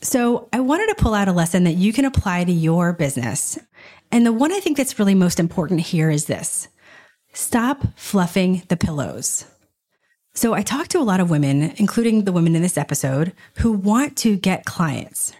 So 0.02 0.48
I 0.52 0.60
wanted 0.60 0.88
to 0.88 0.94
pull 1.02 1.12
out 1.12 1.28
a 1.28 1.32
lesson 1.32 1.64
that 1.64 1.74
you 1.74 1.92
can 1.92 2.06
apply 2.06 2.44
to 2.44 2.52
your 2.52 2.92
business. 2.92 3.58
And 4.10 4.24
the 4.24 4.32
one 4.32 4.52
I 4.52 4.60
think 4.60 4.76
that's 4.76 4.98
really 4.98 5.14
most 5.14 5.38
important 5.38 5.80
here 5.80 6.10
is 6.10 6.24
this 6.24 6.68
stop 7.32 7.84
fluffing 7.96 8.62
the 8.68 8.76
pillows. 8.76 9.44
So 10.32 10.54
I 10.54 10.62
talked 10.62 10.92
to 10.92 10.98
a 10.98 11.02
lot 11.02 11.20
of 11.20 11.28
women, 11.28 11.74
including 11.76 12.24
the 12.24 12.32
women 12.32 12.56
in 12.56 12.62
this 12.62 12.78
episode, 12.78 13.32
who 13.58 13.72
want 13.72 14.16
to 14.18 14.36
get 14.36 14.64
clients, 14.64 15.32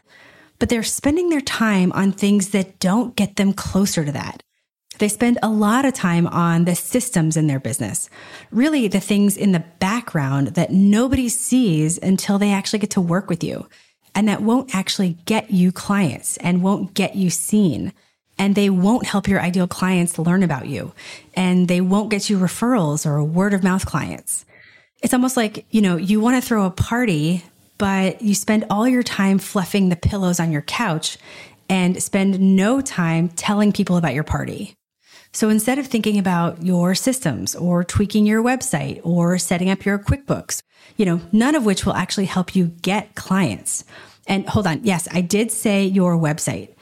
but 0.61 0.69
they're 0.69 0.85
spending 0.85 1.31
their 1.31 1.41
time 1.41 1.91
on 1.93 2.13
things 2.13 2.51
that 2.51 2.79
don't 2.79 3.17
get 3.17 3.35
them 3.35 3.53
closer 3.53 4.05
to 4.05 4.13
that. 4.13 4.45
They 4.99 5.09
spend 5.09 5.39
a 5.43 5.49
lot 5.49 5.87
of 5.87 5.95
time 5.95 6.27
on 6.27 6.67
the 6.67 6.75
systems 6.75 7.39
in 7.39 7.47
their 7.47 7.59
business, 7.59 8.11
really 8.51 8.87
the 8.87 9.01
things 9.01 9.37
in 9.39 9.53
the 9.53 9.65
background 9.79 10.49
that 10.49 10.71
nobody 10.71 11.31
sees 11.31 11.99
until 11.99 12.39
they 12.39 12.53
actually 12.53 12.81
get 12.81 12.91
to 12.91 13.01
work 13.01 13.31
with 13.31 13.43
you. 13.43 13.67
And 14.15 14.29
that 14.29 14.43
won't 14.43 14.75
actually 14.75 15.17
get 15.25 15.51
you 15.51 15.73
clients 15.73 16.37
and 16.39 16.63
won't 16.63 16.93
get 16.93 17.17
you 17.17 17.31
seen. 17.31 17.95
And 18.39 18.55
they 18.55 18.69
won't 18.69 19.07
help 19.07 19.27
your 19.27 19.41
ideal 19.41 19.67
clients 19.67 20.19
learn 20.19 20.43
about 20.43 20.67
you. 20.67 20.93
And 21.35 21.69
they 21.69 21.81
won't 21.81 22.11
get 22.11 22.29
you 22.29 22.39
referrals 22.39 23.07
or 23.07 23.25
word 23.25 23.55
of 23.55 23.63
mouth 23.63 23.87
clients. 23.87 24.45
It's 25.03 25.15
almost 25.15 25.37
like, 25.37 25.65
you 25.71 25.81
know, 25.81 25.97
you 25.97 26.21
want 26.21 26.43
to 26.43 26.47
throw 26.47 26.67
a 26.67 26.71
party 26.71 27.43
but 27.81 28.21
you 28.21 28.35
spend 28.35 28.67
all 28.69 28.87
your 28.87 29.03
time 29.03 29.39
fluffing 29.39 29.89
the 29.89 29.97
pillows 29.97 30.39
on 30.39 30.53
your 30.53 30.61
couch 30.61 31.17
and 31.71 32.01
spend 32.03 32.39
no 32.39 32.83
time 32.83 33.31
telling 33.31 33.73
people 33.73 33.97
about 33.97 34.13
your 34.13 34.23
party. 34.23 34.75
So 35.33 35.49
instead 35.49 35.79
of 35.79 35.87
thinking 35.87 36.19
about 36.19 36.63
your 36.63 36.95
systems 36.95 37.57
or 37.57 37.83
tweaking 37.83 38.27
your 38.27 38.43
website 38.43 39.01
or 39.03 39.39
setting 39.39 39.71
up 39.71 39.87
your 39.87 39.99
QuickBooks, 39.99 40.61
you 40.99 41.07
know, 41.07 41.23
none 41.33 41.55
of 41.55 41.65
which 41.65 41.87
will 41.87 41.95
actually 41.95 42.27
help 42.27 42.55
you 42.55 42.67
get 42.67 43.15
clients. 43.15 43.85
And 44.27 44.47
hold 44.47 44.67
on. 44.67 44.85
Yes, 44.85 45.09
I 45.11 45.23
did 45.23 45.51
say 45.51 45.87
your 45.87 46.19
website 46.19 46.75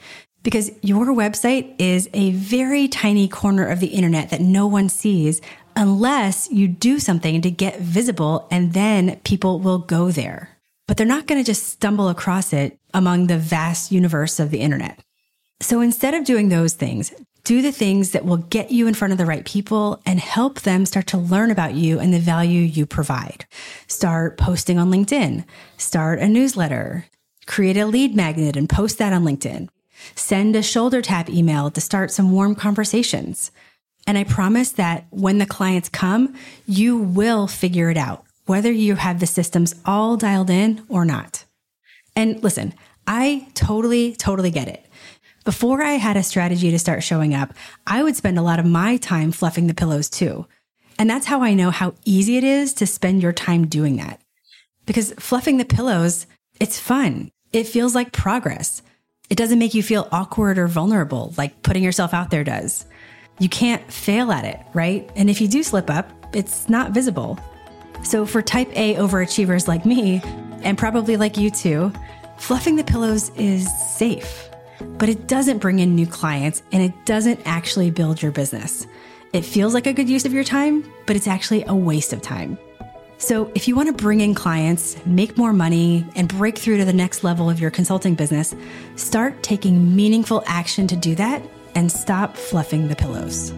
because 0.43 0.69
your 0.81 1.05
website 1.05 1.75
is 1.79 2.09
a 2.13 2.31
very 2.31 2.89
tiny 2.89 3.29
corner 3.29 3.65
of 3.65 3.79
the 3.79 3.87
internet 3.87 4.31
that 4.31 4.41
no 4.41 4.67
one 4.67 4.89
sees 4.89 5.39
unless 5.77 6.51
you 6.51 6.67
do 6.67 6.99
something 6.99 7.41
to 7.43 7.51
get 7.51 7.79
visible 7.79 8.49
and 8.51 8.73
then 8.73 9.17
people 9.23 9.61
will 9.61 9.79
go 9.79 10.11
there 10.11 10.58
but 10.89 10.97
they're 10.97 11.05
not 11.05 11.27
going 11.27 11.39
to 11.39 11.45
just 11.45 11.67
stumble 11.67 12.09
across 12.09 12.51
it 12.51 12.79
among 12.95 13.27
the 13.27 13.37
vast 13.37 13.91
universe 13.91 14.39
of 14.39 14.49
the 14.49 14.59
internet. 14.59 14.99
So 15.61 15.81
instead 15.81 16.15
of 16.15 16.25
doing 16.25 16.49
those 16.49 16.73
things, 16.73 17.13
do 17.43 17.61
the 17.61 17.71
things 17.71 18.09
that 18.09 18.25
will 18.25 18.37
get 18.37 18.71
you 18.71 18.87
in 18.87 18.95
front 18.95 19.11
of 19.11 19.19
the 19.19 19.25
right 19.27 19.45
people 19.45 20.01
and 20.03 20.19
help 20.19 20.61
them 20.61 20.87
start 20.87 21.05
to 21.07 21.17
learn 21.19 21.51
about 21.51 21.75
you 21.75 21.99
and 21.99 22.11
the 22.11 22.17
value 22.17 22.61
you 22.61 22.87
provide. 22.87 23.45
Start 23.85 24.39
posting 24.39 24.79
on 24.79 24.89
LinkedIn, 24.89 25.45
start 25.77 26.17
a 26.17 26.27
newsletter, 26.27 27.05
create 27.45 27.77
a 27.77 27.85
lead 27.85 28.15
magnet 28.15 28.57
and 28.57 28.67
post 28.67 28.97
that 28.97 29.13
on 29.13 29.23
LinkedIn. 29.23 29.69
Send 30.15 30.55
a 30.55 30.63
shoulder 30.63 31.03
tap 31.03 31.29
email 31.29 31.69
to 31.69 31.81
start 31.81 32.09
some 32.09 32.31
warm 32.31 32.55
conversations. 32.55 33.51
And 34.07 34.17
I 34.17 34.23
promise 34.23 34.71
that 34.71 35.05
when 35.11 35.37
the 35.37 35.45
clients 35.45 35.87
come, 35.87 36.33
you 36.65 36.97
will 36.97 37.45
figure 37.45 37.91
it 37.91 37.97
out, 37.97 38.25
whether 38.49 38.71
you 38.71 38.95
have 38.95 39.19
the 39.19 39.27
systems 39.27 39.75
all 39.85 40.17
dialed 40.17 40.49
in 40.49 40.83
or 40.89 41.05
not. 41.05 41.45
And 42.15 42.43
listen, 42.43 42.73
I 43.05 43.47
totally, 43.53 44.15
totally 44.15 44.49
get 44.49 44.67
it. 44.67 44.83
Before 45.45 45.83
I 45.83 45.93
had 45.93 46.17
a 46.17 46.23
strategy 46.23 46.71
to 46.71 46.79
start 46.79 47.03
showing 47.03 47.35
up, 47.35 47.53
I 47.85 48.01
would 48.01 48.15
spend 48.15 48.39
a 48.39 48.41
lot 48.41 48.57
of 48.57 48.65
my 48.65 48.97
time 48.97 49.31
fluffing 49.31 49.67
the 49.67 49.75
pillows 49.75 50.09
too. 50.09 50.47
And 50.97 51.07
that's 51.07 51.27
how 51.27 51.43
I 51.43 51.53
know 51.53 51.69
how 51.69 51.93
easy 52.05 52.37
it 52.37 52.43
is 52.43 52.73
to 52.75 52.87
spend 52.87 53.21
your 53.21 53.33
time 53.33 53.67
doing 53.67 53.97
that. 53.97 54.19
Because 54.87 55.13
fluffing 55.19 55.57
the 55.57 55.63
pillows, 55.63 56.25
it's 56.59 56.79
fun. 56.79 57.29
It 57.53 57.67
feels 57.67 57.93
like 57.93 58.11
progress. 58.11 58.81
It 59.29 59.37
doesn't 59.37 59.59
make 59.59 59.75
you 59.75 59.83
feel 59.83 60.09
awkward 60.11 60.57
or 60.57 60.67
vulnerable 60.67 61.35
like 61.37 61.61
putting 61.61 61.83
yourself 61.83 62.15
out 62.15 62.31
there 62.31 62.43
does. 62.43 62.87
You 63.37 63.47
can't 63.47 63.93
fail 63.93 64.31
at 64.31 64.43
it, 64.43 64.59
right? 64.73 65.07
And 65.15 65.29
if 65.29 65.39
you 65.39 65.47
do 65.47 65.61
slip 65.61 65.91
up, 65.91 66.09
it's 66.33 66.67
not 66.67 66.93
visible. 66.93 67.39
So 68.03 68.25
for 68.25 68.41
type 68.41 68.69
A 68.75 68.95
overachievers 68.95 69.67
like 69.67 69.85
me, 69.85 70.21
and 70.63 70.77
probably 70.77 71.17
like 71.17 71.37
you 71.37 71.51
too, 71.51 71.91
fluffing 72.37 72.75
the 72.75 72.83
pillows 72.83 73.29
is 73.35 73.67
safe, 73.95 74.49
but 74.97 75.09
it 75.09 75.27
doesn't 75.27 75.59
bring 75.59 75.79
in 75.79 75.95
new 75.95 76.07
clients 76.07 76.63
and 76.71 76.81
it 76.81 77.05
doesn't 77.05 77.39
actually 77.45 77.91
build 77.91 78.21
your 78.21 78.31
business. 78.31 78.87
It 79.33 79.45
feels 79.45 79.73
like 79.73 79.87
a 79.87 79.93
good 79.93 80.09
use 80.09 80.25
of 80.25 80.33
your 80.33 80.43
time, 80.43 80.91
but 81.05 81.15
it's 81.15 81.27
actually 81.27 81.63
a 81.65 81.75
waste 81.75 82.13
of 82.13 82.21
time. 82.21 82.57
So, 83.19 83.51
if 83.53 83.67
you 83.67 83.75
want 83.75 83.87
to 83.87 83.93
bring 83.93 84.21
in 84.21 84.33
clients, 84.33 84.95
make 85.05 85.37
more 85.37 85.51
money, 85.51 86.05
and 86.15 86.29
break 86.29 86.57
through 86.57 86.77
to 86.77 86.85
the 86.85 86.93
next 86.93 87.21
level 87.21 87.49
of 87.49 87.59
your 87.59 87.69
consulting 87.69 88.15
business, 88.15 88.55
start 88.95 89.43
taking 89.43 89.93
meaningful 89.93 90.41
action 90.47 90.87
to 90.87 90.95
do 90.95 91.15
that 91.15 91.43
and 91.75 91.91
stop 91.91 92.37
fluffing 92.37 92.87
the 92.87 92.95
pillows. 92.95 93.53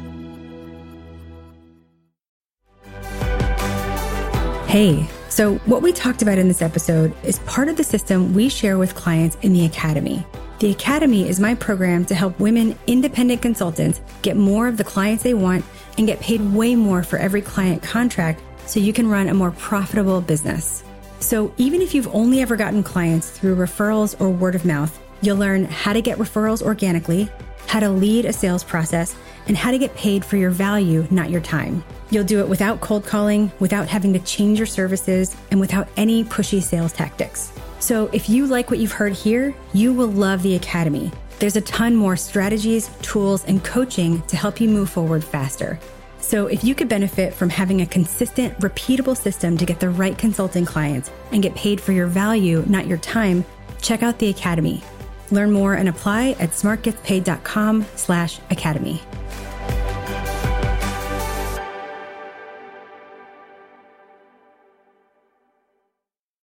Hey, 4.71 5.05
so 5.27 5.55
what 5.65 5.81
we 5.81 5.91
talked 5.91 6.21
about 6.21 6.37
in 6.37 6.47
this 6.47 6.61
episode 6.61 7.13
is 7.25 7.39
part 7.39 7.67
of 7.67 7.75
the 7.75 7.83
system 7.83 8.33
we 8.33 8.47
share 8.47 8.77
with 8.77 8.95
clients 8.95 9.35
in 9.41 9.51
the 9.51 9.65
Academy. 9.65 10.25
The 10.59 10.71
Academy 10.71 11.27
is 11.27 11.41
my 11.41 11.55
program 11.55 12.05
to 12.05 12.15
help 12.15 12.39
women 12.39 12.79
independent 12.87 13.41
consultants 13.41 13.99
get 14.21 14.37
more 14.37 14.69
of 14.69 14.77
the 14.77 14.85
clients 14.85 15.23
they 15.23 15.33
want 15.33 15.65
and 15.97 16.07
get 16.07 16.21
paid 16.21 16.39
way 16.53 16.77
more 16.77 17.03
for 17.03 17.19
every 17.19 17.41
client 17.41 17.83
contract 17.83 18.41
so 18.65 18.79
you 18.79 18.93
can 18.93 19.09
run 19.09 19.27
a 19.27 19.33
more 19.33 19.51
profitable 19.51 20.21
business. 20.21 20.85
So, 21.19 21.53
even 21.57 21.81
if 21.81 21.93
you've 21.93 22.07
only 22.15 22.39
ever 22.39 22.55
gotten 22.55 22.81
clients 22.81 23.29
through 23.29 23.57
referrals 23.57 24.15
or 24.21 24.29
word 24.29 24.55
of 24.55 24.63
mouth, 24.63 24.97
you'll 25.21 25.35
learn 25.35 25.65
how 25.65 25.91
to 25.91 26.01
get 26.01 26.17
referrals 26.17 26.61
organically, 26.61 27.29
how 27.67 27.81
to 27.81 27.89
lead 27.89 28.23
a 28.23 28.31
sales 28.31 28.63
process, 28.63 29.17
and 29.47 29.57
how 29.57 29.71
to 29.71 29.77
get 29.77 29.95
paid 29.95 30.23
for 30.23 30.37
your 30.37 30.51
value, 30.51 31.07
not 31.11 31.29
your 31.29 31.41
time. 31.41 31.83
You'll 32.09 32.25
do 32.25 32.39
it 32.39 32.49
without 32.49 32.81
cold 32.81 33.05
calling, 33.05 33.51
without 33.59 33.87
having 33.87 34.13
to 34.13 34.19
change 34.19 34.59
your 34.59 34.67
services, 34.67 35.35
and 35.49 35.59
without 35.59 35.87
any 35.97 36.23
pushy 36.23 36.61
sales 36.61 36.93
tactics. 36.93 37.51
So, 37.79 38.09
if 38.13 38.29
you 38.29 38.45
like 38.45 38.69
what 38.69 38.79
you've 38.79 38.91
heard 38.91 39.13
here, 39.13 39.55
you 39.73 39.93
will 39.93 40.07
love 40.07 40.43
the 40.43 40.55
Academy. 40.55 41.11
There's 41.39 41.55
a 41.55 41.61
ton 41.61 41.95
more 41.95 42.15
strategies, 42.15 42.91
tools, 43.01 43.43
and 43.45 43.63
coaching 43.63 44.21
to 44.23 44.37
help 44.37 44.61
you 44.61 44.69
move 44.69 44.89
forward 44.89 45.23
faster. 45.23 45.79
So, 46.19 46.45
if 46.45 46.63
you 46.63 46.75
could 46.75 46.87
benefit 46.87 47.33
from 47.33 47.49
having 47.49 47.81
a 47.81 47.87
consistent, 47.87 48.59
repeatable 48.59 49.17
system 49.17 49.57
to 49.57 49.65
get 49.65 49.79
the 49.79 49.89
right 49.89 50.15
consulting 50.17 50.65
clients 50.65 51.09
and 51.31 51.41
get 51.41 51.55
paid 51.55 51.81
for 51.81 51.93
your 51.93 52.07
value, 52.07 52.63
not 52.67 52.85
your 52.85 52.99
time, 52.99 53.43
check 53.81 54.03
out 54.03 54.19
the 54.19 54.29
Academy. 54.29 54.83
Learn 55.31 55.51
more 55.51 55.73
and 55.73 55.89
apply 55.89 56.35
at 56.39 56.51
smartgetspaid.com/academy. 56.51 59.01